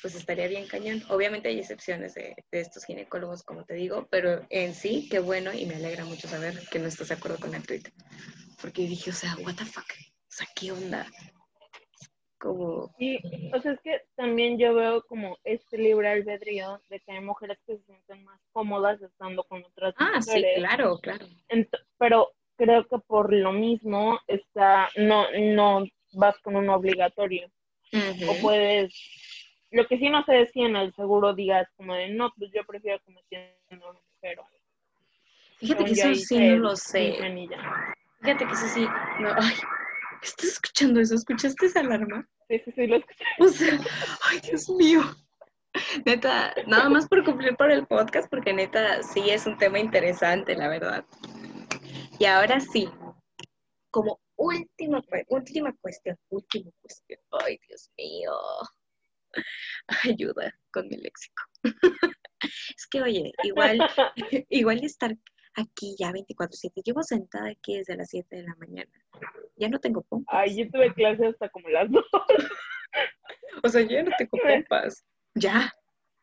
pues 0.00 0.14
estaría 0.14 0.48
bien 0.48 0.66
cañón. 0.66 1.02
Obviamente 1.10 1.50
hay 1.50 1.58
excepciones 1.58 2.14
de, 2.14 2.34
estos 2.50 2.86
ginecólogos, 2.86 3.42
como 3.42 3.64
te 3.66 3.74
digo, 3.74 4.08
pero 4.10 4.46
en 4.48 4.74
sí, 4.74 5.06
qué 5.10 5.18
bueno 5.18 5.52
y 5.52 5.66
me 5.66 5.74
alegra 5.74 6.06
mucho 6.06 6.26
saber 6.26 6.54
que 6.70 6.78
no 6.78 6.88
estás 6.88 7.08
de 7.08 7.16
acuerdo 7.16 7.38
con 7.38 7.54
el 7.54 7.66
tweet. 7.66 7.82
Porque 8.62 8.82
dije, 8.82 9.10
o 9.10 9.12
sea, 9.12 9.36
what 9.44 9.56
the 9.56 9.66
fuck, 9.66 9.84
o 9.84 10.32
sea, 10.32 10.46
¿qué 10.56 10.72
onda? 10.72 11.06
Como... 12.38 12.90
Sí, 12.98 13.18
o 13.52 13.60
sea, 13.60 13.72
es 13.72 13.80
que 13.82 14.00
también 14.16 14.58
yo 14.58 14.74
veo 14.74 15.02
como 15.02 15.36
este 15.44 15.76
libre 15.76 16.08
albedrío 16.08 16.80
de 16.88 17.00
que 17.00 17.12
hay 17.12 17.20
mujeres 17.20 17.58
que 17.66 17.76
se 17.76 17.84
sienten 17.84 18.24
más 18.24 18.40
cómodas 18.52 19.02
estando 19.02 19.44
con 19.44 19.62
otras 19.66 19.94
ah, 19.98 20.12
mujeres. 20.16 20.28
Ah, 20.28 20.32
sí, 20.32 20.60
claro, 20.60 20.98
claro. 21.00 21.26
pero 21.98 22.30
creo 22.56 22.86
que 22.86 22.98
por 23.06 23.34
lo 23.34 23.52
mismo 23.52 24.18
está, 24.26 24.88
no, 24.96 25.26
no 25.38 25.84
vas 26.12 26.38
con 26.40 26.56
un 26.56 26.68
obligatorio. 26.68 27.50
O 28.28 28.34
puedes 28.40 28.94
lo 29.70 29.86
que 29.86 29.98
sí 29.98 30.08
no 30.10 30.24
sé 30.24 30.42
es 30.42 30.50
si 30.52 30.62
en 30.62 30.76
el 30.76 30.92
seguro 30.94 31.34
digas 31.34 31.68
como 31.76 31.94
de, 31.94 32.08
no, 32.08 32.32
pues 32.36 32.50
yo 32.52 32.64
prefiero 32.64 33.00
que 33.04 33.12
me 33.12 33.22
pero 34.20 34.44
Fíjate 35.58 35.84
que 35.84 35.92
eso 35.92 36.14
sí 36.14 36.38
no 36.38 36.56
lo 36.56 36.76
sé. 36.76 37.16
Fíjate 38.20 38.46
que 38.46 38.52
eso 38.52 38.68
sí, 38.68 38.86
no, 39.20 39.30
ay, 39.36 39.54
¿estás 40.22 40.46
escuchando 40.46 41.00
eso? 41.00 41.14
¿Escuchaste 41.14 41.66
esa 41.66 41.80
alarma? 41.80 42.26
Sí, 42.48 42.60
sí, 42.64 42.72
sí, 42.72 42.86
lo 42.86 42.96
escuché. 42.96 43.24
O 43.38 43.48
sea, 43.48 43.78
ay, 44.24 44.40
Dios 44.40 44.68
mío. 44.70 45.02
Neta, 46.04 46.52
nada 46.66 46.88
más 46.88 47.06
por 47.06 47.24
cumplir 47.24 47.56
por 47.56 47.70
el 47.70 47.86
podcast, 47.86 48.28
porque 48.28 48.52
neta 48.52 49.02
sí 49.02 49.30
es 49.30 49.46
un 49.46 49.56
tema 49.58 49.78
interesante, 49.78 50.56
la 50.56 50.68
verdad. 50.68 51.04
Y 52.18 52.24
ahora 52.24 52.58
sí, 52.60 52.88
como 53.90 54.18
última, 54.40 55.02
última 55.28 55.76
cuestión, 55.80 56.16
última 56.30 56.70
cuestión. 56.80 57.20
Ay, 57.44 57.58
Dios 57.68 57.90
mío. 57.96 58.32
ayuda 60.04 60.52
con 60.72 60.88
mi 60.88 60.96
léxico. 60.96 61.42
es 62.42 62.86
que, 62.90 63.02
oye, 63.02 63.32
igual, 63.44 63.78
igual 64.48 64.82
estar 64.82 65.14
aquí 65.54 65.94
ya 65.98 66.10
24-7. 66.10 66.82
Llevo 66.84 67.02
sentada 67.02 67.50
aquí 67.50 67.76
desde 67.76 67.96
las 67.96 68.08
7 68.08 68.36
de 68.36 68.42
la 68.42 68.54
mañana. 68.56 68.90
Ya 69.56 69.68
no 69.68 69.78
tengo 69.78 70.02
pompas. 70.02 70.34
Ay, 70.34 70.56
yo 70.56 70.70
tuve 70.70 70.92
clase 70.94 71.26
hasta 71.26 71.48
como 71.50 71.68
las 71.68 71.90
2. 71.90 72.04
o 73.62 73.68
sea, 73.68 73.82
yo 73.82 73.90
ya 73.90 74.02
no 74.04 74.10
tengo 74.16 74.38
pompas. 74.42 75.04
Ya. 75.34 75.72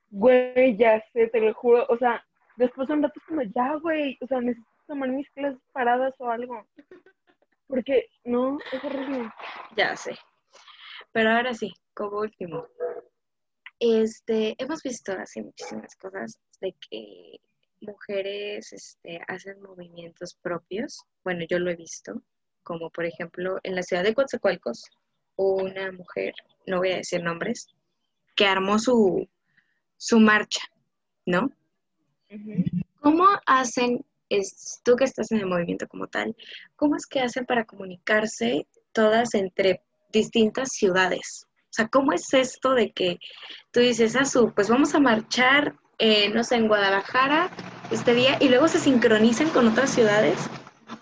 Güey, 0.09 0.75
ya 0.77 1.03
sé, 1.13 1.27
te 1.27 1.39
lo 1.39 1.53
juro. 1.53 1.85
O 1.89 1.97
sea, 1.97 2.25
después 2.55 2.87
de 2.87 2.95
un 2.95 3.03
rato 3.03 3.19
es 3.19 3.25
como, 3.25 3.43
ya, 3.43 3.75
güey. 3.75 4.17
O 4.21 4.27
sea, 4.27 4.41
necesito 4.41 4.67
tomar 4.87 5.09
mis 5.09 5.29
clases 5.31 5.61
paradas 5.71 6.15
o 6.17 6.29
algo. 6.29 6.65
Porque, 7.67 8.09
no, 8.23 8.57
es 8.71 8.83
horrible. 8.83 9.31
Ya 9.75 9.95
sé. 9.95 10.17
Pero 11.11 11.31
ahora 11.31 11.53
sí, 11.53 11.73
como 11.93 12.19
último, 12.19 12.67
este, 13.79 14.55
hemos 14.57 14.81
visto 14.81 15.11
así 15.13 15.41
muchísimas 15.41 15.95
cosas 15.95 16.39
de 16.61 16.75
que 16.89 17.39
mujeres 17.81 18.73
este, 18.73 19.21
hacen 19.27 19.61
movimientos 19.61 20.35
propios. 20.41 21.03
Bueno, 21.23 21.45
yo 21.49 21.59
lo 21.59 21.69
he 21.69 21.75
visto, 21.75 22.21
como 22.63 22.89
por 22.89 23.05
ejemplo 23.05 23.59
en 23.63 23.75
la 23.75 23.83
ciudad 23.83 24.03
de 24.03 24.13
Coatzacoalcos, 24.13 24.85
una 25.35 25.91
mujer, 25.91 26.33
no 26.65 26.79
voy 26.79 26.91
a 26.91 26.97
decir 26.97 27.23
nombres, 27.23 27.67
que 28.35 28.45
armó 28.45 28.79
su, 28.79 29.27
su 29.97 30.19
marcha, 30.19 30.61
¿no? 31.25 31.51
¿Cómo 32.99 33.27
hacen, 33.45 34.03
es, 34.29 34.81
tú 34.83 34.95
que 34.95 35.05
estás 35.05 35.31
en 35.31 35.39
el 35.39 35.45
movimiento 35.45 35.87
como 35.87 36.07
tal, 36.07 36.35
cómo 36.75 36.95
es 36.95 37.05
que 37.05 37.21
hacen 37.21 37.45
para 37.45 37.65
comunicarse 37.65 38.67
todas 38.91 39.33
entre 39.33 39.81
distintas 40.11 40.69
ciudades? 40.69 41.47
O 41.65 41.73
sea, 41.77 41.87
¿cómo 41.87 42.13
es 42.13 42.33
esto 42.33 42.73
de 42.73 42.91
que 42.91 43.19
tú 43.71 43.81
dices, 43.81 44.15
Azu, 44.15 44.53
pues 44.55 44.69
vamos 44.69 44.95
a 44.95 44.99
marchar, 44.99 45.75
eh, 45.99 46.29
no 46.29 46.43
sé, 46.43 46.55
en 46.55 46.67
Guadalajara 46.67 47.51
este 47.91 48.13
día 48.13 48.37
y 48.39 48.49
luego 48.49 48.67
se 48.67 48.79
sincronizan 48.79 49.49
con 49.49 49.67
otras 49.67 49.91
ciudades? 49.91 50.37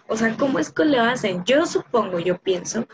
O 0.08 0.18
sea, 0.18 0.36
¿cómo 0.38 0.60
es 0.60 0.72
que 0.72 0.86
lo 0.86 1.02
hacen? 1.02 1.44
Yo 1.46 1.66
supongo, 1.66 2.20
yo 2.20 2.38
pienso 2.38 2.88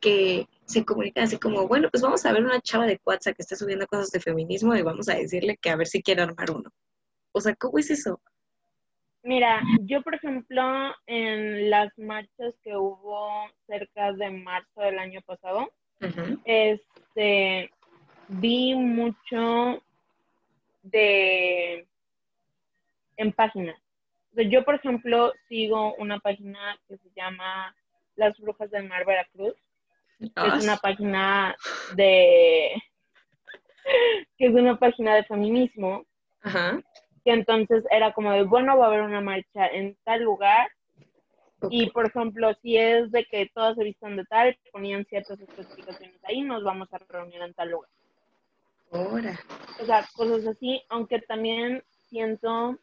que 0.00 0.46
se 0.66 0.84
comunican 0.84 1.24
así 1.24 1.38
como, 1.38 1.66
bueno, 1.66 1.88
pues 1.90 2.02
vamos 2.02 2.24
a 2.24 2.32
ver 2.32 2.44
una 2.44 2.60
chava 2.60 2.86
de 2.86 3.00
WhatsApp 3.04 3.36
que 3.36 3.42
está 3.42 3.56
subiendo 3.56 3.86
cosas 3.86 4.10
de 4.10 4.20
feminismo 4.20 4.74
y 4.74 4.82
vamos 4.82 5.08
a 5.08 5.14
decirle 5.14 5.56
que 5.56 5.70
a 5.70 5.76
ver 5.76 5.86
si 5.86 6.02
quiere 6.02 6.22
armar 6.22 6.50
uno. 6.50 6.70
O 7.32 7.40
sea, 7.40 7.54
¿cómo 7.56 7.78
es 7.78 7.90
eso? 7.90 8.20
Mira, 9.24 9.62
yo 9.80 10.02
por 10.02 10.14
ejemplo, 10.14 10.94
en 11.06 11.70
las 11.70 11.90
marchas 11.96 12.54
que 12.62 12.76
hubo 12.76 13.48
cerca 13.66 14.12
de 14.12 14.30
marzo 14.30 14.82
del 14.82 14.98
año 14.98 15.22
pasado, 15.22 15.72
este, 16.44 17.70
vi 18.28 18.74
mucho 18.74 19.82
de 20.82 21.86
en 23.16 23.32
páginas. 23.32 23.80
yo, 24.50 24.62
por 24.62 24.74
ejemplo, 24.74 25.32
sigo 25.48 25.94
una 25.94 26.18
página 26.18 26.78
que 26.86 26.98
se 26.98 27.08
llama 27.16 27.74
Las 28.16 28.38
Brujas 28.38 28.70
del 28.70 28.88
Mar 28.88 29.06
Veracruz, 29.06 29.54
que 30.18 30.46
es 30.48 30.64
una 30.64 30.76
página 30.76 31.56
de 31.96 32.74
que 34.36 34.46
es 34.46 34.52
una 34.52 34.78
página 34.78 35.14
de 35.14 35.24
feminismo. 35.24 36.04
Que 37.24 37.32
entonces 37.32 37.84
era 37.90 38.12
como 38.12 38.32
de, 38.32 38.42
bueno, 38.42 38.76
va 38.76 38.84
a 38.84 38.88
haber 38.88 39.02
una 39.02 39.20
marcha 39.20 39.66
en 39.66 39.96
tal 40.04 40.22
lugar 40.22 40.68
y 41.70 41.90
por 41.90 42.06
ejemplo, 42.06 42.52
si 42.62 42.76
es 42.76 43.10
de 43.10 43.24
que 43.24 43.50
todas 43.54 43.76
se 43.76 43.84
vistan 43.84 44.16
de 44.16 44.24
tal, 44.24 44.56
ponían 44.72 45.04
ciertas 45.04 45.40
especificaciones 45.40 46.22
ahí, 46.24 46.42
nos 46.42 46.64
vamos 46.64 46.92
a 46.92 46.98
reunir 46.98 47.40
en 47.42 47.54
tal 47.54 47.70
lugar. 47.70 47.90
Ahora. 48.92 49.38
O 49.80 49.84
sea, 49.84 50.06
cosas 50.14 50.46
así, 50.46 50.82
aunque 50.88 51.20
también 51.20 51.82
siento 52.08 52.78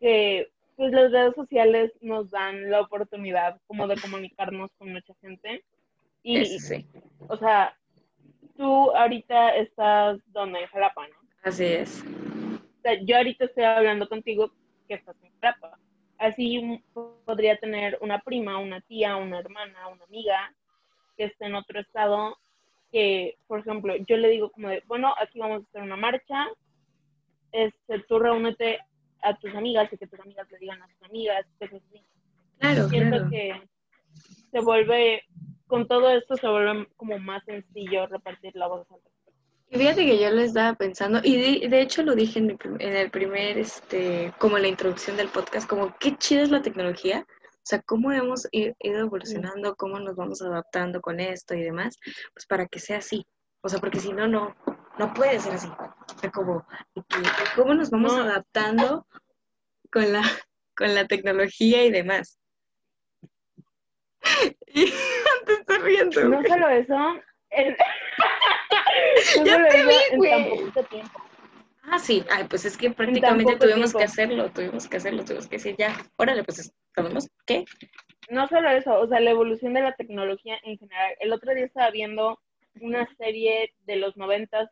que 0.00 0.48
pues 0.76 0.92
las 0.92 1.12
redes 1.12 1.34
sociales 1.34 1.92
nos 2.00 2.30
dan 2.30 2.70
la 2.70 2.80
oportunidad 2.80 3.60
como 3.66 3.86
de 3.86 4.00
comunicarnos 4.00 4.70
con 4.78 4.92
mucha 4.92 5.14
gente. 5.20 5.62
Y, 6.22 6.44
sí. 6.58 6.86
o 7.28 7.36
sea, 7.36 7.74
tú 8.56 8.90
ahorita 8.96 9.56
estás 9.56 10.18
donde 10.32 10.60
en 10.60 10.66
Jalapa, 10.68 11.06
¿no? 11.08 11.14
Así 11.42 11.64
es. 11.64 12.02
O 12.80 12.82
sea, 12.82 12.98
yo 13.02 13.18
ahorita 13.18 13.44
estoy 13.44 13.64
hablando 13.64 14.08
contigo 14.08 14.50
que 14.88 14.94
estás 14.94 15.14
en 15.22 15.30
Jalapa. 15.38 15.78
Así 16.16 16.82
podría 17.26 17.58
tener 17.58 17.98
una 18.00 18.20
prima, 18.20 18.56
una 18.56 18.80
tía, 18.80 19.16
una 19.16 19.38
hermana, 19.38 19.88
una 19.88 20.04
amiga 20.04 20.54
que 21.18 21.24
esté 21.24 21.44
en 21.44 21.56
otro 21.56 21.78
estado, 21.78 22.38
que, 22.90 23.36
por 23.46 23.60
ejemplo, 23.60 23.94
yo 24.08 24.16
le 24.16 24.30
digo 24.30 24.50
como 24.50 24.70
de, 24.70 24.82
bueno, 24.86 25.14
aquí 25.20 25.38
vamos 25.38 25.60
a 25.62 25.68
hacer 25.68 25.82
una 25.82 25.96
marcha, 25.96 26.48
este, 27.52 27.98
tú 28.08 28.18
reúnete 28.18 28.78
a 29.22 29.36
tus 29.36 29.54
amigas 29.54 29.92
y 29.92 29.98
que 29.98 30.06
tus 30.06 30.20
amigas 30.20 30.50
le 30.50 30.58
digan 30.58 30.82
a 30.82 30.88
tus 30.88 31.02
amigas, 31.02 31.44
cosas 31.58 31.82
así. 31.86 32.02
Claro, 32.58 32.88
Siento 32.88 33.28
que 33.28 33.60
se 34.50 34.60
vuelve, 34.60 35.24
con 35.66 35.86
todo 35.86 36.08
esto 36.10 36.36
se 36.36 36.48
vuelve 36.48 36.88
como 36.96 37.18
más 37.18 37.44
sencillo 37.44 38.06
repartir 38.06 38.56
la 38.56 38.68
voz 38.68 38.90
al 38.90 39.00
Fíjate 39.70 40.04
que 40.04 40.18
yo 40.18 40.30
lo 40.30 40.40
estaba 40.40 40.74
pensando, 40.74 41.20
y 41.22 41.68
de, 41.68 41.80
hecho 41.80 42.02
lo 42.02 42.16
dije 42.16 42.40
en, 42.40 42.58
el 42.80 43.10
primer, 43.10 43.56
este, 43.56 44.34
como 44.38 44.56
en 44.56 44.62
la 44.62 44.68
introducción 44.68 45.16
del 45.16 45.28
podcast, 45.28 45.68
como 45.68 45.96
qué 45.98 46.16
chida 46.16 46.42
es 46.42 46.50
la 46.50 46.60
tecnología, 46.60 47.24
o 47.28 47.62
sea, 47.62 47.80
cómo 47.82 48.10
hemos 48.10 48.48
ido 48.50 48.74
evolucionando, 48.80 49.76
cómo 49.76 50.00
nos 50.00 50.16
vamos 50.16 50.42
adaptando 50.42 51.00
con 51.00 51.20
esto 51.20 51.54
y 51.54 51.62
demás, 51.62 51.96
pues 52.34 52.46
para 52.46 52.66
que 52.66 52.80
sea 52.80 52.98
así. 52.98 53.24
O 53.60 53.68
sea, 53.68 53.78
porque 53.78 54.00
si 54.00 54.12
no, 54.12 54.26
no, 54.26 54.56
no 54.98 55.14
puede 55.14 55.38
ser 55.38 55.54
así. 55.54 55.68
O 55.68 56.18
sea, 56.18 56.30
como, 56.32 56.66
cómo 57.54 57.74
nos 57.74 57.90
vamos 57.90 58.14
adaptando 58.14 59.06
con 59.92 60.12
la, 60.12 60.22
con 60.74 60.94
la 60.94 61.06
tecnología 61.06 61.84
y 61.84 61.90
demás. 61.92 62.38
Y 64.72 64.86
te 65.46 65.52
estás 65.52 65.82
riendo. 65.82 66.24
No 66.28 66.42
solo 66.44 66.68
eso, 66.68 66.94
ya 69.44 69.68
te 69.68 69.82
vi, 69.84 70.16
güey. 70.16 70.72
Ah, 71.82 71.98
sí, 71.98 72.24
Ay, 72.30 72.44
pues 72.44 72.64
es 72.64 72.76
que 72.76 72.90
prácticamente 72.90 73.56
tuvimos 73.56 73.92
que 73.92 74.04
hacerlo, 74.04 74.50
tuvimos 74.50 74.86
que 74.86 74.98
hacerlo, 74.98 75.24
tuvimos 75.24 75.48
que 75.48 75.56
decir 75.56 75.76
ya, 75.76 75.96
órale, 76.16 76.44
pues 76.44 76.72
sabemos 76.94 77.28
qué. 77.46 77.64
No 78.28 78.46
solo 78.46 78.70
eso, 78.70 79.00
o 79.00 79.08
sea, 79.08 79.18
la 79.18 79.30
evolución 79.30 79.74
de 79.74 79.80
la 79.82 79.94
tecnología 79.94 80.56
en 80.62 80.78
general. 80.78 81.14
El 81.18 81.32
otro 81.32 81.52
día 81.52 81.64
estaba 81.64 81.90
viendo 81.90 82.38
una 82.80 83.08
serie 83.16 83.72
de 83.86 83.96
los 83.96 84.16
noventas 84.16 84.68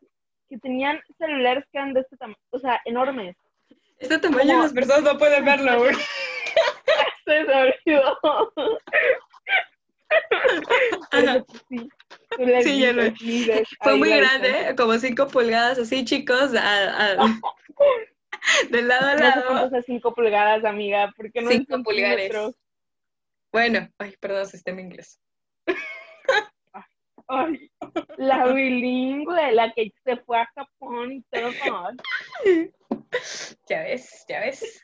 que 0.47 0.57
tenían 0.59 1.01
celulares 1.17 1.65
que 1.71 1.77
eran 1.77 1.93
de 1.93 2.01
este 2.01 2.15
tamaño, 2.15 2.39
o 2.51 2.59
sea, 2.59 2.81
enormes. 2.85 3.35
Este 3.99 4.17
tamaño 4.17 4.61
las 4.61 4.73
personas 4.73 5.03
no 5.03 5.17
pueden 5.17 5.43
verlo, 5.43 5.79
güey. 5.79 5.95
Se 7.25 7.45
sí. 11.67 11.89
Sí, 12.63 12.79
ya 12.79 12.93
lo 12.93 13.03
Fue 13.81 13.97
muy 13.97 14.09
grande, 14.09 14.73
como 14.77 14.97
cinco 14.97 15.27
pulgadas, 15.27 15.79
así 15.79 16.05
chicos. 16.05 16.51
De 18.71 18.81
lado 18.81 19.07
a 19.07 19.15
lado. 19.15 19.53
No 19.53 19.69
sé 19.69 19.83
5 19.83 20.15
pulgadas, 20.15 20.63
amiga, 20.63 21.11
porque 21.15 21.41
no 21.41 21.49
5 21.49 21.83
pulgares. 21.83 22.31
Bueno, 23.51 23.87
ay, 23.97 24.15
perdón, 24.19 24.47
sistema 24.47 24.81
inglés. 24.81 25.19
Ay, 27.27 27.69
la 28.17 28.47
bilingüe, 28.47 29.51
la 29.51 29.71
que 29.73 29.91
se 30.03 30.17
fue 30.17 30.39
a 30.39 30.49
Japón 30.55 31.11
y 31.11 31.21
todo. 31.29 31.51
Ya 33.67 33.83
ves, 33.83 34.25
ya 34.27 34.39
ves. 34.39 34.81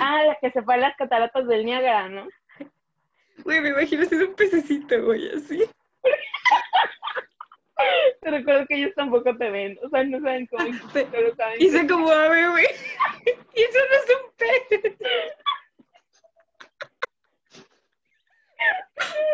ah, 0.00 0.22
la 0.24 0.38
que 0.40 0.50
se 0.50 0.62
fue 0.62 0.74
a 0.74 0.78
las 0.78 0.96
cataratas 0.96 1.46
del 1.48 1.64
Niágara, 1.64 2.08
¿no? 2.08 2.28
Güey, 3.44 3.60
me 3.60 3.68
imagino 3.70 4.04
siendo 4.04 4.28
un 4.28 4.34
pececito, 4.34 5.04
güey, 5.04 5.28
así. 5.30 5.64
Te 8.22 8.30
recuerdo 8.30 8.66
que 8.66 8.76
ellos 8.76 8.92
tampoco 8.96 9.36
te 9.36 9.50
ven, 9.50 9.78
o 9.82 9.90
sea, 9.90 10.02
no 10.04 10.18
saben 10.20 10.46
cómo 10.46 10.64
pero 10.92 11.34
saben. 11.36 11.60
Y 11.60 11.68
se 11.68 11.86
como 11.86 12.10
ave, 12.10 12.48
güey. 12.48 12.66
Y 13.54 13.62
eso 13.62 13.78
no 13.78 13.94
es 13.96 14.06
un 14.16 14.22
pez. 14.36 14.62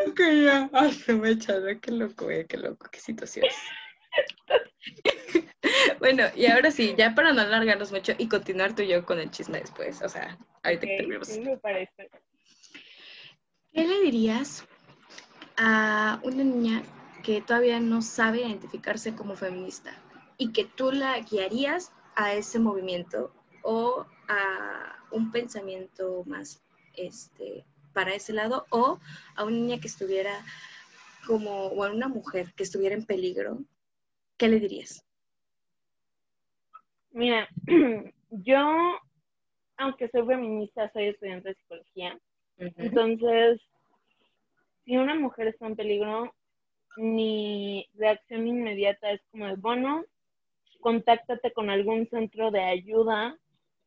Ok, 0.09 0.21
ya. 0.45 0.69
Ay, 0.73 0.93
se 0.93 1.15
me 1.15 1.31
echado, 1.31 1.67
qué 1.81 1.93
loco, 1.93 2.25
güey, 2.25 2.45
qué 2.47 2.57
loco, 2.57 2.89
qué 2.91 2.99
situación. 2.99 3.47
bueno, 6.01 6.25
y 6.35 6.47
ahora 6.47 6.71
sí, 6.71 6.95
ya 6.99 7.15
para 7.15 7.33
no 7.33 7.41
alargarnos 7.41 7.93
mucho 7.93 8.13
y 8.19 8.29
continuar 8.29 8.75
tú 8.75 8.83
y 8.83 8.89
yo 8.89 9.07
con 9.07 9.21
el 9.21 9.31
chisme 9.31 9.61
después, 9.61 10.03
o 10.03 10.09
sea, 10.09 10.37
ahorita 10.65 10.85
okay, 10.85 10.97
terminamos. 10.99 11.29
Sí, 11.29 11.41
me 11.41 11.57
parece. 11.59 12.11
¿Qué 13.73 13.87
le 13.87 14.01
dirías 14.03 14.67
a 15.57 16.21
una 16.23 16.45
niña 16.45 16.83
que 17.23 17.41
todavía 17.41 17.81
no 17.81 18.03
sabe 18.03 18.43
identificarse 18.43 19.15
como 19.15 19.35
feminista 19.35 19.93
y 20.37 20.53
que 20.53 20.65
tú 20.67 20.93
la 20.93 21.19
guiarías 21.21 21.91
a 22.15 22.35
ese 22.35 22.59
movimiento 22.59 23.33
o 23.63 24.05
a 24.29 24.97
un 25.11 25.31
pensamiento 25.31 26.23
más 26.27 26.63
este, 26.95 27.65
para 27.95 28.15
ese 28.15 28.35
lado 28.35 28.67
o 28.69 28.99
a 29.37 29.45
una 29.45 29.57
niña 29.57 29.81
que 29.81 29.89
estuviera 29.89 30.45
como, 31.27 31.69
o 31.69 31.85
a 31.85 31.91
una 31.91 32.09
mujer 32.09 32.53
que 32.55 32.65
estuviera 32.65 32.95
en 32.95 33.07
peligro, 33.07 33.59
¿qué 34.37 34.49
le 34.49 34.61
dirías? 34.61 35.03
Mira, 37.13 37.49
yo, 38.31 38.99
aunque 39.79 40.09
soy 40.09 40.27
feminista, 40.27 40.91
soy 40.93 41.09
estudiante 41.09 41.51
de 41.51 41.55
psicología. 41.55 42.19
Entonces, 42.77 43.61
si 44.85 44.97
una 44.97 45.15
mujer 45.15 45.49
está 45.49 45.67
en 45.67 45.77
peligro, 45.77 46.35
mi 46.97 47.89
reacción 47.95 48.47
inmediata 48.47 49.11
es 49.11 49.21
como 49.31 49.47
de, 49.47 49.57
bueno, 49.57 50.05
contáctate 50.81 51.53
con 51.53 51.71
algún 51.71 52.07
centro 52.09 52.51
de 52.51 52.63
ayuda 52.63 53.37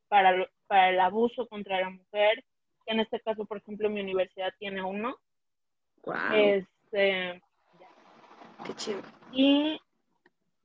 para, 0.07 0.49
para 0.67 0.89
el 0.89 0.99
abuso 0.99 1.47
contra 1.47 1.81
la 1.81 1.89
mujer, 1.89 2.43
que 2.85 2.93
en 2.93 3.01
este 3.01 3.19
caso, 3.19 3.45
por 3.45 3.57
ejemplo, 3.57 3.89
mi 3.89 4.01
universidad 4.01 4.53
tiene 4.57 4.81
uno. 4.81 5.17
Wow. 6.03 6.15
Este, 6.33 7.41
Qué 8.65 8.73
chido. 8.75 9.01
Y 9.31 9.79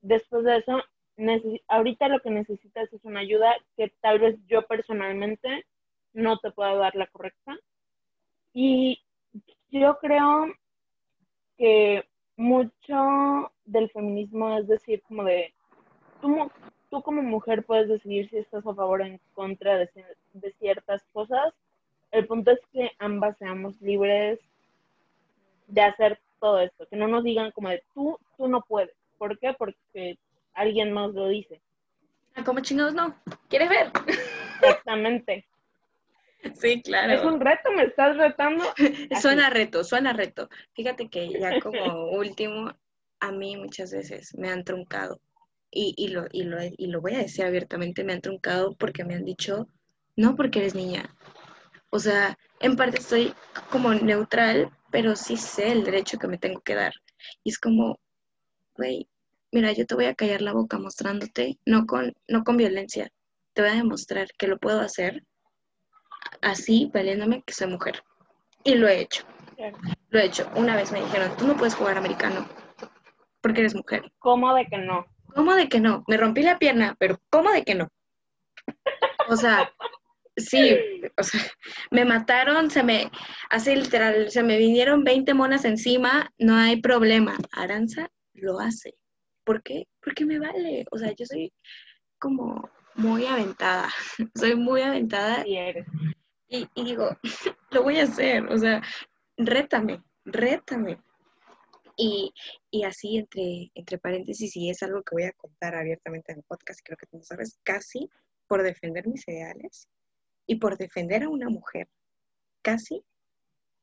después 0.01 0.43
de 0.43 0.57
eso, 0.57 0.81
ahorita 1.67 2.07
lo 2.07 2.19
que 2.21 2.31
necesitas 2.31 2.91
es 2.93 3.03
una 3.03 3.19
ayuda 3.19 3.55
que 3.75 3.93
tal 4.01 4.19
vez 4.19 4.37
yo 4.47 4.65
personalmente 4.65 5.65
no 6.13 6.37
te 6.39 6.51
pueda 6.51 6.75
dar 6.75 6.95
la 6.95 7.07
correcta. 7.07 7.57
Y 8.53 9.01
yo 9.69 9.97
creo 9.99 10.47
que 11.57 12.03
mucho 12.35 13.51
del 13.65 13.89
feminismo 13.91 14.57
es 14.57 14.67
decir, 14.67 15.01
como 15.03 15.23
de, 15.23 15.53
tú, 16.21 16.51
tú 16.89 17.01
como 17.01 17.21
mujer 17.21 17.63
puedes 17.63 17.87
decidir 17.87 18.29
si 18.29 18.37
estás 18.37 18.65
a 18.65 18.73
favor 18.73 19.01
o 19.01 19.05
en 19.05 19.19
contra 19.33 19.77
de, 19.77 19.89
de 20.33 20.51
ciertas 20.53 21.03
cosas. 21.13 21.53
El 22.11 22.27
punto 22.27 22.51
es 22.51 22.59
que 22.73 22.91
ambas 22.99 23.37
seamos 23.37 23.79
libres 23.81 24.39
de 25.67 25.81
hacer 25.81 26.19
todo 26.39 26.59
esto, 26.59 26.85
que 26.87 26.97
no 26.97 27.07
nos 27.07 27.23
digan 27.23 27.51
como 27.51 27.69
de, 27.69 27.83
tú, 27.93 28.17
tú 28.35 28.47
no 28.47 28.61
puedes. 28.61 28.95
¿Por 29.17 29.37
qué? 29.39 29.53
Porque 29.53 30.17
alguien 30.53 30.91
más 30.91 31.13
lo 31.13 31.27
dice. 31.27 31.61
Ah, 32.35 32.43
¿Cómo 32.43 32.59
chingados 32.61 32.93
no? 32.93 33.15
¿Quieres 33.47 33.69
ver? 33.69 33.91
Exactamente. 34.61 35.45
Sí, 36.55 36.81
claro. 36.81 37.13
Es 37.13 37.23
un 37.23 37.39
reto, 37.39 37.71
me 37.71 37.83
estás 37.83 38.17
retando. 38.17 38.65
suena 39.21 39.49
reto, 39.49 39.83
suena 39.83 40.13
reto. 40.13 40.49
Fíjate 40.73 41.09
que 41.09 41.29
ya 41.29 41.59
como 41.61 42.11
último, 42.11 42.71
a 43.19 43.31
mí 43.31 43.57
muchas 43.57 43.91
veces 43.91 44.35
me 44.37 44.49
han 44.49 44.63
truncado. 44.63 45.19
Y, 45.69 45.93
y, 45.95 46.09
lo, 46.09 46.25
y, 46.31 46.43
lo, 46.43 46.57
y 46.61 46.87
lo 46.87 46.99
voy 46.99 47.15
a 47.15 47.19
decir 47.19 47.45
abiertamente, 47.45 48.03
me 48.03 48.13
han 48.13 48.21
truncado 48.21 48.75
porque 48.75 49.05
me 49.05 49.15
han 49.15 49.23
dicho, 49.23 49.69
no 50.17 50.35
porque 50.35 50.59
eres 50.59 50.75
niña. 50.75 51.15
O 51.89 51.99
sea, 51.99 52.37
en 52.59 52.75
parte 52.75 52.99
estoy 52.99 53.33
como 53.69 53.93
neutral, 53.93 54.69
pero 54.91 55.15
sí 55.15 55.37
sé 55.37 55.71
el 55.71 55.83
derecho 55.83 56.17
que 56.17 56.27
me 56.27 56.37
tengo 56.37 56.59
que 56.61 56.75
dar. 56.75 56.93
Y 57.43 57.51
es 57.51 57.59
como, 57.59 57.99
güey, 58.75 59.07
mira, 59.51 59.71
yo 59.71 59.85
te 59.85 59.95
voy 59.95 60.05
a 60.05 60.15
callar 60.15 60.41
la 60.41 60.53
boca 60.53 60.77
mostrándote, 60.77 61.57
no 61.65 61.85
con, 61.85 62.13
no 62.27 62.43
con 62.43 62.57
violencia, 62.57 63.09
te 63.53 63.61
voy 63.61 63.71
a 63.71 63.75
demostrar 63.75 64.27
que 64.37 64.47
lo 64.47 64.57
puedo 64.57 64.81
hacer 64.81 65.23
así, 66.41 66.89
valiéndome 66.93 67.43
que 67.43 67.53
soy 67.53 67.67
mujer. 67.67 68.03
Y 68.63 68.75
lo 68.75 68.87
he 68.87 69.01
hecho. 69.01 69.23
Lo 70.09 70.19
he 70.19 70.25
hecho. 70.25 70.49
Una 70.55 70.75
vez 70.75 70.91
me 70.91 71.01
dijeron, 71.01 71.35
tú 71.37 71.47
no 71.47 71.55
puedes 71.55 71.75
jugar 71.75 71.97
americano 71.97 72.47
porque 73.41 73.61
eres 73.61 73.75
mujer. 73.75 74.11
¿Cómo 74.19 74.53
de 74.53 74.65
que 74.67 74.77
no? 74.77 75.05
¿Cómo 75.33 75.55
de 75.55 75.67
que 75.67 75.79
no? 75.79 76.03
Me 76.07 76.17
rompí 76.17 76.43
la 76.43 76.59
pierna, 76.59 76.95
pero 76.99 77.19
¿cómo 77.29 77.51
de 77.51 77.63
que 77.63 77.75
no? 77.75 77.89
O 79.27 79.35
sea, 79.35 79.71
sí, 80.35 80.77
o 81.17 81.23
sea, 81.23 81.41
me 81.89 82.05
mataron, 82.05 82.69
se 82.69 82.83
me, 82.83 83.09
así 83.49 83.75
literal, 83.75 84.29
se 84.29 84.43
me 84.43 84.57
vinieron 84.57 85.03
20 85.03 85.33
monas 85.33 85.65
encima, 85.65 86.31
no 86.37 86.55
hay 86.55 86.81
problema. 86.81 87.37
Aranza 87.51 88.09
lo 88.33 88.59
hace. 88.59 88.93
¿Por 89.43 89.63
qué? 89.63 89.87
Porque 90.01 90.25
me 90.25 90.39
vale. 90.39 90.85
O 90.91 90.97
sea, 90.97 91.13
yo 91.13 91.25
soy 91.25 91.51
como 92.19 92.69
muy 92.95 93.25
aventada. 93.25 93.89
soy 94.35 94.55
muy 94.55 94.81
aventada. 94.81 95.47
Y 95.47 95.57
eres. 95.57 95.87
Y, 96.47 96.67
digo, 96.75 97.09
lo 97.71 97.83
voy 97.83 97.99
a 97.99 98.03
hacer, 98.03 98.45
o 98.47 98.57
sea, 98.57 98.81
rétame, 99.37 100.03
rétame. 100.25 100.99
Y, 101.97 102.33
así 102.83 103.17
entre, 103.17 103.71
entre 103.75 103.97
paréntesis, 103.99 104.55
y 104.57 104.69
es 104.69 104.81
algo 104.81 105.03
que 105.03 105.15
voy 105.15 105.23
a 105.23 105.33
contar 105.33 105.75
abiertamente 105.75 106.31
en 106.31 106.39
el 106.39 106.43
podcast, 106.43 106.79
creo 106.83 106.97
que 106.97 107.05
tú 107.05 107.21
sabes, 107.21 107.59
casi 107.63 108.09
por 108.47 108.63
defender 108.63 109.07
mis 109.07 109.27
ideales 109.27 109.87
y 110.47 110.55
por 110.55 110.77
defender 110.77 111.23
a 111.23 111.29
una 111.29 111.47
mujer, 111.49 111.87
casi 112.61 113.03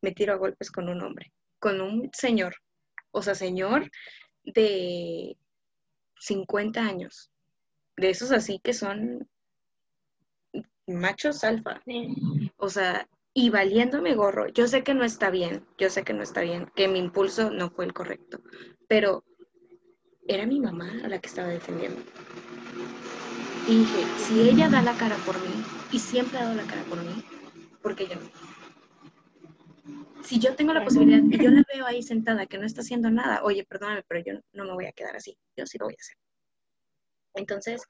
me 0.03 0.13
tiro 0.13 0.33
a 0.35 0.37
golpes 0.37 0.71
con 0.71 0.89
un 0.89 1.03
hombre, 1.03 1.33
con 1.59 1.81
un 1.81 2.11
señor, 2.13 2.57
o 3.13 3.23
sea, 3.23 3.35
señor 3.35 3.91
de 4.45 5.37
50 6.21 6.81
años, 6.81 7.31
de 7.99 8.11
esos 8.11 8.31
así 8.33 8.61
que 8.63 8.73
son 8.73 9.29
machos 10.87 11.45
alfa. 11.45 11.83
O 12.57 12.69
sea, 12.69 13.09
y 13.35 13.51
valiéndome 13.51 14.15
gorro. 14.15 14.49
Yo 14.49 14.67
sé 14.67 14.83
que 14.83 14.95
no 14.95 15.05
está 15.05 15.31
bien, 15.31 15.65
yo 15.77 15.91
sé 15.91 16.03
que 16.03 16.15
no 16.15 16.23
está 16.23 16.41
bien, 16.41 16.71
que 16.75 16.89
mi 16.89 16.99
impulso 16.99 17.51
no 17.51 17.71
fue 17.71 17.85
el 17.85 17.93
correcto, 17.93 18.41
pero 18.89 19.25
era 20.27 20.47
mi 20.47 20.61
mamá 20.61 20.93
a 21.05 21.09
la 21.09 21.21
que 21.21 21.29
estaba 21.29 21.49
defendiendo. 21.49 22.01
Y 23.67 23.81
dije, 23.81 24.05
si 24.17 24.41
ella 24.49 24.69
da 24.69 24.83
la 24.83 24.97
cara 24.97 25.17
por 25.27 25.39
mí, 25.41 25.63
y 25.93 25.99
siempre 25.99 26.39
ha 26.39 26.45
dado 26.45 26.55
la 26.55 26.65
cara 26.65 26.83
por 26.85 27.03
mí, 27.03 27.23
porque 27.83 28.07
yo 28.07 28.15
no? 28.17 28.31
Si 30.23 30.39
yo 30.39 30.55
tengo 30.57 30.75
la 30.75 30.85
posibilidad 30.85 31.23
y 31.23 31.43
yo 31.43 31.51
la 31.51 31.65
veo 31.73 31.87
ahí 31.87 32.03
sentada 32.03 32.47
que 32.47 32.59
no 32.59 32.67
está 32.67 32.81
haciendo 32.83 33.11
nada, 33.11 33.43
oye, 33.45 33.65
perdóname, 33.65 34.03
pero 34.07 34.23
yo 34.25 34.41
no 34.53 34.65
me 34.65 34.73
voy 34.73 34.87
a 34.87 34.93
quedar 34.93 35.17
así, 35.17 35.39
yo 35.57 35.67
sí 35.67 35.79
lo 35.79 35.87
voy 35.87 35.95
a 35.95 36.01
hacer. 36.01 36.17
Entonces... 37.39 37.83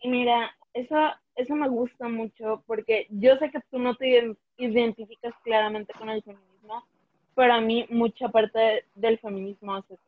Y 0.00 0.08
mira, 0.08 0.56
eso, 0.74 0.96
eso 1.34 1.54
me 1.54 1.68
gusta 1.68 2.08
mucho 2.08 2.62
porque 2.66 3.06
yo 3.10 3.36
sé 3.36 3.50
que 3.50 3.60
tú 3.70 3.78
no 3.78 3.96
te 3.96 4.36
identificas 4.58 5.34
claramente 5.42 5.92
con 5.92 6.08
el 6.08 6.22
feminismo, 6.22 6.86
pero 7.34 7.54
a 7.54 7.60
mí 7.60 7.86
mucha 7.90 8.28
parte 8.28 8.84
del 8.94 9.18
feminismo 9.18 9.76
es 9.76 9.84
eso. 9.90 10.02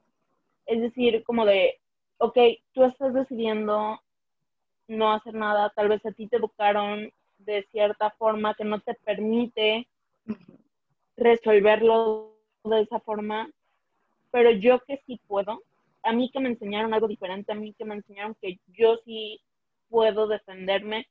Es 0.66 0.80
decir, 0.80 1.24
como 1.24 1.44
de, 1.44 1.80
ok, 2.18 2.38
tú 2.72 2.84
estás 2.84 3.12
decidiendo 3.14 4.00
no 4.86 5.12
hacer 5.12 5.34
nada, 5.34 5.72
tal 5.74 5.88
vez 5.88 6.04
a 6.07 6.12
ti 6.12 6.26
te 6.26 6.36
educaron 6.36 7.12
de 7.38 7.66
cierta 7.70 8.11
forma 8.11 8.54
que 8.54 8.64
no 8.64 8.80
te 8.80 8.94
permite 8.94 9.88
resolverlo 11.16 12.36
de 12.64 12.82
esa 12.82 13.00
forma, 13.00 13.50
pero 14.30 14.50
yo 14.50 14.80
que 14.80 15.02
sí 15.07 15.20
puedo, 15.26 15.62
a 16.03 16.12
mí 16.12 16.30
que 16.32 16.40
me 16.40 16.48
enseñaron 16.48 16.94
algo 16.94 17.09
diferente, 17.09 17.53
a 17.53 17.55
mí 17.55 17.74
que 17.74 17.84
me 17.84 17.94
enseñaron 17.94 18.36
que 18.40 18.59
yo 18.68 18.98
sí 19.05 19.40
puedo 19.88 20.28
defenderme, 20.28 21.07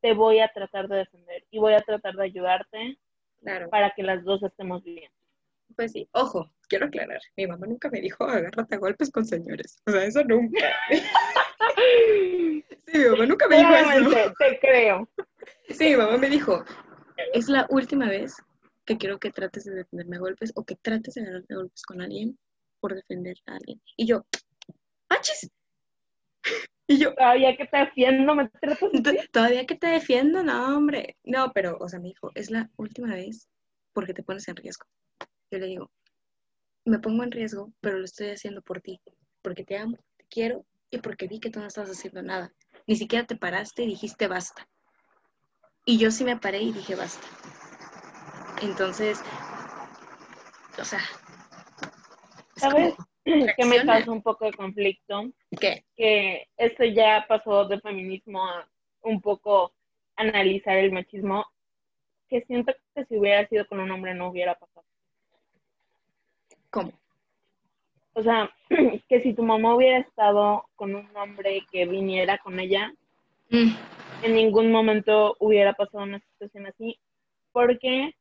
te 0.00 0.12
voy 0.12 0.40
a 0.40 0.48
tratar 0.48 0.88
de 0.88 0.96
defender 0.96 1.44
y 1.50 1.58
voy 1.58 1.74
a 1.74 1.80
tratar 1.80 2.14
de 2.14 2.24
ayudarte 2.24 2.98
claro. 3.40 3.70
para 3.70 3.90
que 3.90 4.02
las 4.02 4.22
dos 4.24 4.42
estemos 4.42 4.82
bien. 4.82 5.10
Pues 5.76 5.92
sí, 5.92 6.08
ojo, 6.12 6.50
quiero 6.68 6.86
aclarar, 6.86 7.20
mi 7.36 7.46
mamá 7.46 7.66
nunca 7.66 7.88
me 7.90 8.00
dijo 8.00 8.24
agárrate 8.24 8.74
a 8.74 8.78
golpes 8.78 9.10
con 9.10 9.24
señores, 9.24 9.80
o 9.86 9.90
sea, 9.90 10.04
eso 10.04 10.22
nunca. 10.24 10.72
Sí, 12.86 12.98
mi 12.98 13.06
mamá 13.06 13.26
nunca 13.26 13.48
me 13.48 13.56
dijo 13.56 13.74
eso. 13.74 14.32
te 14.38 14.58
creo. 14.60 15.08
Sí, 15.70 15.90
mi 15.90 15.96
mamá 15.96 16.18
me 16.18 16.28
dijo, 16.28 16.62
es 17.32 17.48
la 17.48 17.66
última 17.70 18.08
vez 18.08 18.36
que 18.84 18.98
quiero 18.98 19.18
que 19.18 19.30
trates 19.30 19.64
de 19.64 19.74
defenderme 19.74 20.16
a 20.16 20.20
golpes 20.20 20.52
o 20.54 20.64
que 20.64 20.76
trates 20.76 21.14
de 21.14 21.22
agarrarte 21.22 21.54
a 21.54 21.56
golpes 21.56 21.82
con 21.82 22.00
alguien 22.00 22.38
por 22.84 22.94
defender 22.94 23.34
a 23.46 23.54
alguien. 23.54 23.80
Y 23.96 24.06
yo, 24.06 24.26
¡achis! 25.08 25.50
Y 26.86 26.98
yo, 26.98 27.14
todavía 27.14 27.56
que 27.56 27.64
te 27.64 27.78
defiendo, 27.78 28.34
me 28.34 28.50
Todavía 29.32 29.64
que 29.64 29.74
te 29.74 29.86
defiendo, 29.86 30.42
no, 30.42 30.76
hombre. 30.76 31.16
No, 31.24 31.50
pero, 31.54 31.78
o 31.80 31.88
sea, 31.88 31.98
me 31.98 32.08
dijo, 32.08 32.30
es 32.34 32.50
la 32.50 32.68
última 32.76 33.14
vez 33.14 33.48
porque 33.94 34.12
te 34.12 34.22
pones 34.22 34.46
en 34.48 34.56
riesgo. 34.56 34.84
Yo 35.50 35.60
le 35.60 35.66
digo, 35.66 35.90
me 36.84 36.98
pongo 36.98 37.22
en 37.22 37.32
riesgo, 37.32 37.72
pero 37.80 37.96
lo 37.96 38.04
estoy 38.04 38.28
haciendo 38.28 38.60
por 38.60 38.82
ti, 38.82 39.00
porque 39.40 39.64
te 39.64 39.78
amo, 39.78 39.96
te 40.18 40.26
quiero 40.28 40.66
y 40.90 40.98
porque 40.98 41.26
vi 41.26 41.40
que 41.40 41.48
tú 41.48 41.60
no 41.60 41.66
estás 41.68 41.88
haciendo 41.88 42.20
nada. 42.20 42.52
Ni 42.86 42.96
siquiera 42.96 43.26
te 43.26 43.34
paraste 43.34 43.84
y 43.84 43.86
dijiste 43.86 44.28
basta. 44.28 44.68
Y 45.86 45.96
yo 45.96 46.10
sí 46.10 46.22
me 46.22 46.36
paré 46.36 46.60
y 46.60 46.72
dije 46.72 46.96
basta. 46.96 47.26
Entonces, 48.60 49.22
o 50.78 50.84
sea, 50.84 51.00
¿sabes? 52.56 52.94
Que 53.24 53.64
me 53.64 53.82
causa 53.86 54.10
un 54.10 54.20
poco 54.20 54.44
de 54.44 54.52
conflicto. 54.52 55.30
¿Qué? 55.58 55.82
Que 55.96 56.46
esto 56.58 56.84
ya 56.84 57.24
pasó 57.26 57.64
de 57.64 57.80
feminismo 57.80 58.44
a 58.44 58.68
un 59.00 59.22
poco 59.22 59.72
analizar 60.16 60.76
el 60.76 60.92
machismo, 60.92 61.46
que 62.28 62.42
siento 62.42 62.74
que 62.94 63.04
si 63.06 63.16
hubiera 63.16 63.48
sido 63.48 63.66
con 63.66 63.80
un 63.80 63.90
hombre 63.90 64.14
no 64.14 64.28
hubiera 64.28 64.54
pasado. 64.54 64.86
¿Cómo? 66.68 66.92
O 68.14 68.22
sea, 68.22 68.50
que 69.08 69.22
si 69.22 69.34
tu 69.34 69.42
mamá 69.42 69.74
hubiera 69.74 69.98
estado 69.98 70.66
con 70.76 70.94
un 70.94 71.08
hombre 71.16 71.62
que 71.70 71.86
viniera 71.86 72.38
con 72.38 72.60
ella, 72.60 72.92
mm. 73.50 73.74
en 74.22 74.34
ningún 74.34 74.70
momento 74.70 75.36
hubiera 75.40 75.72
pasado 75.72 76.04
una 76.04 76.20
situación 76.20 76.66
así, 76.66 76.98
porque 77.52 78.14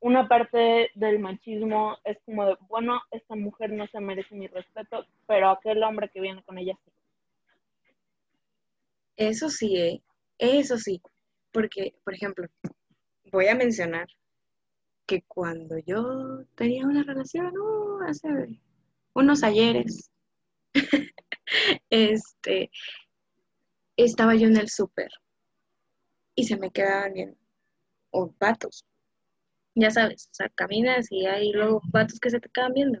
una 0.00 0.28
parte 0.28 0.90
del 0.94 1.18
machismo 1.18 1.96
es 2.04 2.18
como 2.24 2.46
de, 2.46 2.56
bueno, 2.68 3.00
esta 3.10 3.34
mujer 3.34 3.72
no 3.72 3.86
se 3.88 4.00
merece 4.00 4.34
mi 4.34 4.46
respeto, 4.46 5.06
pero 5.26 5.50
aquel 5.50 5.82
hombre 5.82 6.10
que 6.10 6.20
viene 6.20 6.42
con 6.44 6.58
ella 6.58 6.78
sí. 6.84 6.92
Eso 9.16 9.48
sí, 9.48 9.76
¿eh? 9.76 10.02
eso 10.38 10.76
sí, 10.76 11.00
porque, 11.50 11.94
por 12.04 12.14
ejemplo, 12.14 12.46
voy 13.32 13.46
a 13.48 13.54
mencionar 13.54 14.06
que 15.06 15.22
cuando 15.22 15.78
yo 15.78 16.44
tenía 16.54 16.84
una 16.84 17.02
relación, 17.02 17.56
uh, 17.56 18.02
hace 18.06 18.28
unos 19.14 19.42
ayeres, 19.42 20.10
este, 21.90 22.70
estaba 23.96 24.34
yo 24.34 24.48
en 24.48 24.56
el 24.56 24.68
súper 24.68 25.10
y 26.34 26.44
se 26.44 26.58
me 26.58 26.70
quedaban 26.70 27.14
bien, 27.14 27.38
o 28.10 28.30
ya 29.76 29.90
sabes, 29.90 30.28
o 30.32 30.34
sea, 30.34 30.48
caminas 30.48 31.06
y 31.10 31.26
hay 31.26 31.52
luego 31.52 31.80
patos 31.92 32.18
que 32.18 32.30
se 32.30 32.40
te 32.40 32.48
quedan 32.48 32.72
viendo. 32.72 33.00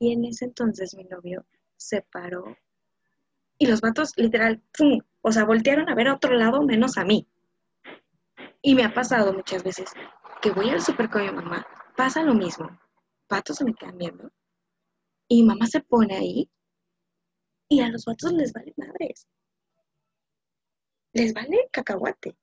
Y 0.00 0.12
en 0.12 0.24
ese 0.24 0.46
entonces 0.46 0.94
mi 0.96 1.04
novio 1.04 1.46
se 1.76 2.02
paró 2.02 2.56
y 3.58 3.66
los 3.66 3.80
vatos 3.80 4.12
literal, 4.16 4.60
¡pum! 4.76 4.98
o 5.20 5.30
sea, 5.30 5.44
voltearon 5.44 5.88
a 5.88 5.94
ver 5.94 6.08
a 6.08 6.14
otro 6.14 6.34
lado 6.34 6.62
menos 6.62 6.98
a 6.98 7.04
mí. 7.04 7.28
Y 8.62 8.74
me 8.74 8.84
ha 8.84 8.92
pasado 8.92 9.32
muchas 9.32 9.62
veces 9.62 9.90
que 10.40 10.50
voy 10.50 10.70
al 10.70 10.80
súper 10.80 11.10
con 11.10 11.22
mi 11.22 11.30
mamá, 11.30 11.64
pasa 11.96 12.22
lo 12.22 12.34
mismo, 12.34 12.68
patos 13.28 13.58
se 13.58 13.64
me 13.64 13.74
quedan 13.74 13.98
viendo 13.98 14.32
y 15.28 15.44
mamá 15.44 15.66
se 15.66 15.80
pone 15.80 16.16
ahí 16.16 16.50
y 17.68 17.80
a 17.80 17.88
los 17.88 18.04
vatos 18.04 18.32
les 18.32 18.52
vale 18.52 18.74
madres. 18.76 19.28
Les 21.14 21.32
vale 21.32 21.68
cacahuate. 21.70 22.36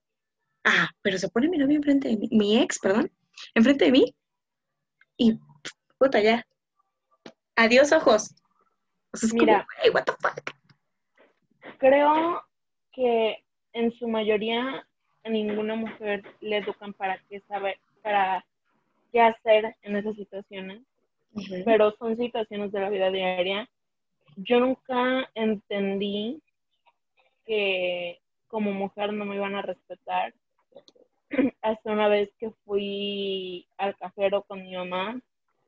Ah, 0.64 0.89
pero 1.01 1.18
se 1.18 1.30
pone 1.30 1.47
mi 1.47 1.57
novio 1.57 1.78
enfrente 1.78 2.10
de 2.10 2.18
mí, 2.18 2.28
mi 2.32 2.62
ex, 2.62 2.80
perdón, 2.80 3.12
enfrente 3.55 3.86
de 3.86 3.91
mí. 3.91 4.16
Y, 5.18 5.39
puta, 5.97 6.20
ya. 6.20 6.45
Adiós, 7.55 7.91
ojos. 7.91 8.36
Mira, 9.34 9.66
what 9.93 10.03
the 10.03 10.14
fuck. 10.22 10.39
Creo 11.78 12.43
que 12.91 13.43
en 13.74 13.91
su 13.93 14.07
mayoría 14.07 14.88
a 15.24 15.30
ninguna 15.30 15.76
mujer 15.76 16.24
le 16.41 16.57
educan 16.57 16.93
para 16.93 17.18
qué 17.30 17.41
saber, 17.41 17.80
para 18.01 18.45
qué 19.12 19.22
hacer 19.22 19.76
en 19.82 19.95
esas 19.95 20.16
situaciones. 20.16 20.82
Pero 21.66 21.95
son 21.97 22.18
situaciones 22.18 22.72
de 22.72 22.80
la 22.80 22.89
vida 22.89 23.10
diaria. 23.10 23.70
Yo 24.36 24.60
nunca 24.60 25.30
entendí 25.36 26.41
que 27.45 28.20
como 28.47 28.72
mujer 28.72 29.14
no 29.14 29.26
me 29.26 29.36
iban 29.36 29.55
a 29.55 29.62
respetar 29.62 30.34
hasta 31.62 31.92
una 31.92 32.08
vez 32.08 32.30
que 32.40 32.52
fui 32.66 33.68
al 33.78 33.96
cajero 33.98 34.44
con 34.44 34.64
mi 34.64 34.76
mamá 34.76 35.20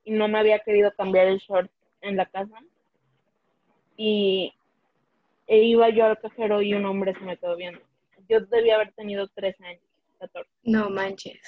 y 0.04 0.12
no 0.12 0.28
me 0.28 0.40
había 0.40 0.60
querido 0.60 0.92
cambiar 0.96 1.28
el 1.28 1.40
short 1.40 1.72
en 2.02 2.18
la 2.18 2.26
casa. 2.26 2.58
Y 3.98 4.54
e 5.48 5.58
iba 5.64 5.90
yo 5.90 6.06
al 6.06 6.20
cajero 6.20 6.62
y 6.62 6.74
un 6.74 6.86
hombre 6.86 7.14
se 7.14 7.22
me 7.22 7.38
quedó 7.38 7.56
viendo. 7.56 7.82
Yo 8.30 8.40
debía 8.42 8.76
haber 8.76 8.94
tenido 8.94 9.28
13 9.28 9.66
años, 9.66 9.84
14. 10.20 10.50
No 10.64 10.90
manches. 10.90 11.42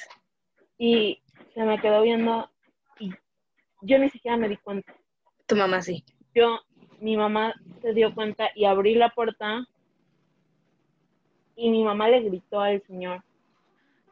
Y 0.78 1.22
se 1.54 1.64
me 1.64 1.80
quedó 1.80 2.02
viendo 2.02 2.50
y 3.00 3.12
yo 3.82 3.98
ni 3.98 4.10
siquiera 4.10 4.38
me 4.38 4.50
di 4.50 4.58
cuenta. 4.58 4.94
Tu 5.48 5.56
mamá 5.56 5.82
sí. 5.82 6.04
Yo, 6.36 6.60
mi 7.00 7.16
mamá 7.16 7.54
se 7.82 7.94
dio 7.94 8.14
cuenta 8.14 8.50
y 8.56 8.66
abrí 8.66 8.96
la 8.96 9.10
puerta 9.10 9.66
y 11.56 11.70
mi 11.70 11.84
mamá 11.84 12.10
le 12.10 12.22
gritó 12.22 12.60
al 12.60 12.82
señor 12.84 13.24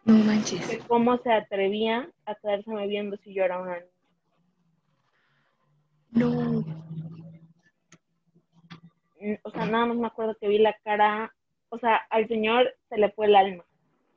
no 0.05 0.13
manches. 0.15 0.79
cómo 0.87 1.17
se 1.19 1.31
atrevía 1.31 2.09
a 2.25 2.35
quedárseme 2.35 2.87
viendo 2.87 3.17
si 3.17 3.33
yo 3.33 3.43
era 3.43 3.59
una 3.59 3.79
niña. 3.79 3.91
No. 6.11 6.65
Mm, 9.19 9.35
o 9.43 9.51
sea, 9.51 9.65
nada 9.65 9.85
más 9.85 9.97
me 9.97 10.07
acuerdo 10.07 10.35
que 10.39 10.47
vi 10.47 10.57
la 10.57 10.75
cara, 10.83 11.33
o 11.69 11.77
sea, 11.77 11.95
al 12.09 12.27
señor 12.27 12.73
se 12.89 12.97
le 12.97 13.11
fue 13.11 13.27
el 13.27 13.35
alma. 13.35 13.63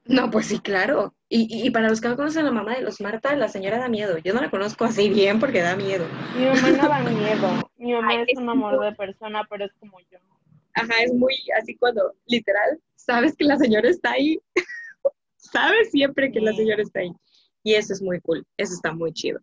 No, 0.07 0.31
pues 0.31 0.47
sí, 0.47 0.59
claro. 0.59 1.15
Y, 1.31 1.67
y, 1.67 1.71
para 1.71 1.89
los 1.89 2.01
que 2.01 2.09
no 2.09 2.17
conocen 2.17 2.43
a 2.43 2.47
la 2.47 2.53
mamá 2.53 2.75
de 2.75 2.83
los 2.83 3.01
Marta, 3.01 3.35
la 3.37 3.49
señora 3.49 3.79
da 3.79 3.89
miedo. 3.89 4.19
Yo 4.19 4.35
no 4.35 4.43
la 4.43 4.51
conozco 4.51 4.85
así 4.85 5.09
bien 5.09 5.41
porque 5.41 5.63
da 5.63 5.77
miedo. 5.77 6.07
Mi 6.37 6.45
mamá 6.45 6.71
no 6.71 6.89
da 6.89 6.99
miedo. 7.01 7.71
Mi 7.79 7.93
mamá 7.95 8.15
es, 8.15 8.37
un 8.37 8.49
amor 8.49 8.79
de 8.81 8.93
persona, 8.93 9.47
pero 9.49 9.65
es 9.65 9.73
como 9.81 9.99
yo. 10.11 10.19
Ajá, 10.75 11.03
es 11.03 11.15
muy 11.15 11.35
así 11.59 11.75
cuando, 11.77 12.13
literal, 12.27 12.79
sabes 12.97 13.35
que 13.37 13.45
la 13.45 13.57
señora 13.57 13.89
está 13.89 14.13
ahí 14.13 14.39
sabes 15.55 15.91
siempre 15.93 16.33
que 16.33 16.41
la 16.41 16.53
señora 16.53 16.83
está 16.83 17.01
ahí. 17.01 17.13
Y 17.63 17.75
eso 17.75 17.93
es 17.93 18.03
muy 18.03 18.21
cool, 18.21 18.45
eso 18.59 18.75
está 18.75 18.93
muy 18.93 19.13
chido. 19.13 19.41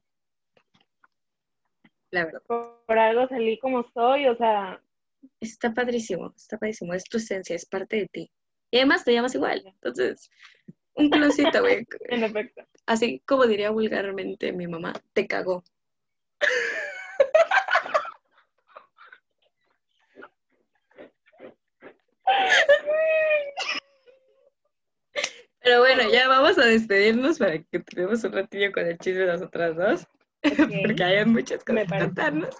La 2.12 2.26
verdad. 2.26 2.42
Por, 2.46 3.00
algo 3.00 3.28
salí 3.30 3.58
como 3.60 3.84
soy, 3.94 4.28
o 4.28 4.36
sea. 4.36 4.82
Está 5.40 5.74
padrísimo, 5.74 6.34
está 6.36 6.58
padrísimo, 6.58 6.94
es 6.94 7.04
tu 7.04 7.18
esencia, 7.18 7.56
es 7.56 7.66
parte 7.66 7.96
de 7.98 8.08
ti. 8.08 8.32
Y 8.72 8.78
además 8.78 9.04
te 9.06 9.14
llamas 9.14 9.36
igual, 9.36 9.64
entonces, 9.66 10.30
un 10.96 11.10
closito, 11.10 11.62
güey. 11.62 11.86
en 12.10 12.24
efecto. 12.24 12.64
Así 12.88 13.22
como 13.26 13.46
diría 13.46 13.70
vulgarmente 13.70 14.52
mi 14.52 14.68
mamá, 14.68 14.94
te 15.14 15.28
cagó. 15.28 15.64
Pero 25.64 25.80
bueno, 25.80 26.04
ya 26.12 26.28
vamos 26.28 26.58
a 26.58 26.66
despedirnos 26.66 27.38
para 27.38 27.60
que 27.62 27.80
tengamos 27.80 28.24
un 28.24 28.32
ratillo 28.32 28.72
con 28.72 28.86
el 28.86 28.98
chisme 28.98 29.22
de 29.22 29.34
nosotras 29.34 29.76
dos. 29.76 30.08
Porque 30.42 31.04
hay 31.04 31.26
muchas 31.26 31.64
cosas 31.64 31.88
que 31.88 32.00
contarnos. 32.00 32.56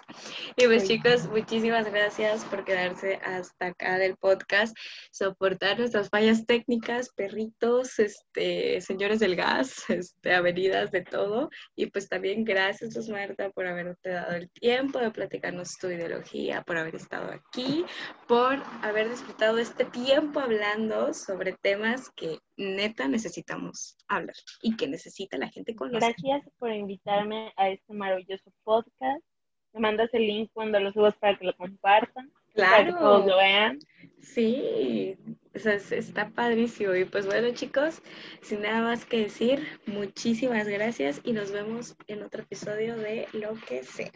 Y 0.56 0.66
pues 0.66 0.86
chicos, 0.86 1.26
muchísimas 1.28 1.90
gracias 1.90 2.44
por 2.44 2.64
quedarse 2.64 3.16
hasta 3.24 3.66
acá 3.68 3.98
del 3.98 4.16
podcast, 4.16 4.76
soportar 5.10 5.78
nuestras 5.78 6.08
fallas 6.08 6.46
técnicas, 6.46 7.10
perritos, 7.10 7.98
este, 7.98 8.80
señores 8.80 9.18
del 9.20 9.36
gas, 9.36 9.74
este, 9.88 10.34
avenidas 10.34 10.90
de 10.90 11.02
todo. 11.02 11.50
Y 11.74 11.86
pues 11.86 12.08
también 12.08 12.44
gracias, 12.44 13.08
Marta, 13.08 13.50
por 13.50 13.66
haberte 13.66 14.10
dado 14.10 14.32
el 14.34 14.50
tiempo 14.50 14.98
de 14.98 15.10
platicarnos 15.10 15.78
tu 15.78 15.88
ideología, 15.88 16.62
por 16.62 16.76
haber 16.76 16.96
estado 16.96 17.32
aquí, 17.32 17.84
por 18.28 18.62
haber 18.82 19.10
disfrutado 19.10 19.58
este 19.58 19.84
tiempo 19.84 20.40
hablando 20.40 21.12
sobre 21.14 21.52
temas 21.52 22.10
que 22.14 22.38
neta 22.56 23.08
necesitamos 23.08 23.96
hablar 24.16 24.36
y 24.62 24.76
que 24.76 24.88
necesita 24.88 25.38
la 25.38 25.48
gente 25.48 25.74
conocer. 25.74 26.00
Gracias 26.00 26.50
por 26.58 26.72
invitarme 26.72 27.52
a 27.56 27.68
este 27.68 27.92
maravilloso 27.92 28.52
podcast. 28.64 29.24
Me 29.72 29.80
mandas 29.80 30.12
el 30.12 30.26
link 30.26 30.50
cuando 30.52 30.78
lo 30.80 30.92
subas 30.92 31.16
para 31.16 31.38
que 31.38 31.46
lo 31.46 31.56
compartan. 31.56 32.30
Claro. 32.54 32.70
Para 32.70 32.84
que 32.84 32.92
todos 32.92 33.26
lo 33.26 33.36
vean. 33.38 33.78
Sí, 34.20 35.16
está 35.54 36.28
padrísimo. 36.30 36.94
Y 36.94 37.04
pues 37.06 37.26
bueno, 37.26 37.50
chicos, 37.54 38.02
sin 38.42 38.62
nada 38.62 38.82
más 38.82 39.04
que 39.06 39.22
decir, 39.22 39.66
muchísimas 39.86 40.68
gracias 40.68 41.20
y 41.24 41.32
nos 41.32 41.50
vemos 41.50 41.96
en 42.06 42.22
otro 42.22 42.42
episodio 42.42 42.96
de 42.96 43.26
Lo 43.32 43.54
que 43.66 43.82
sea. 43.82 44.12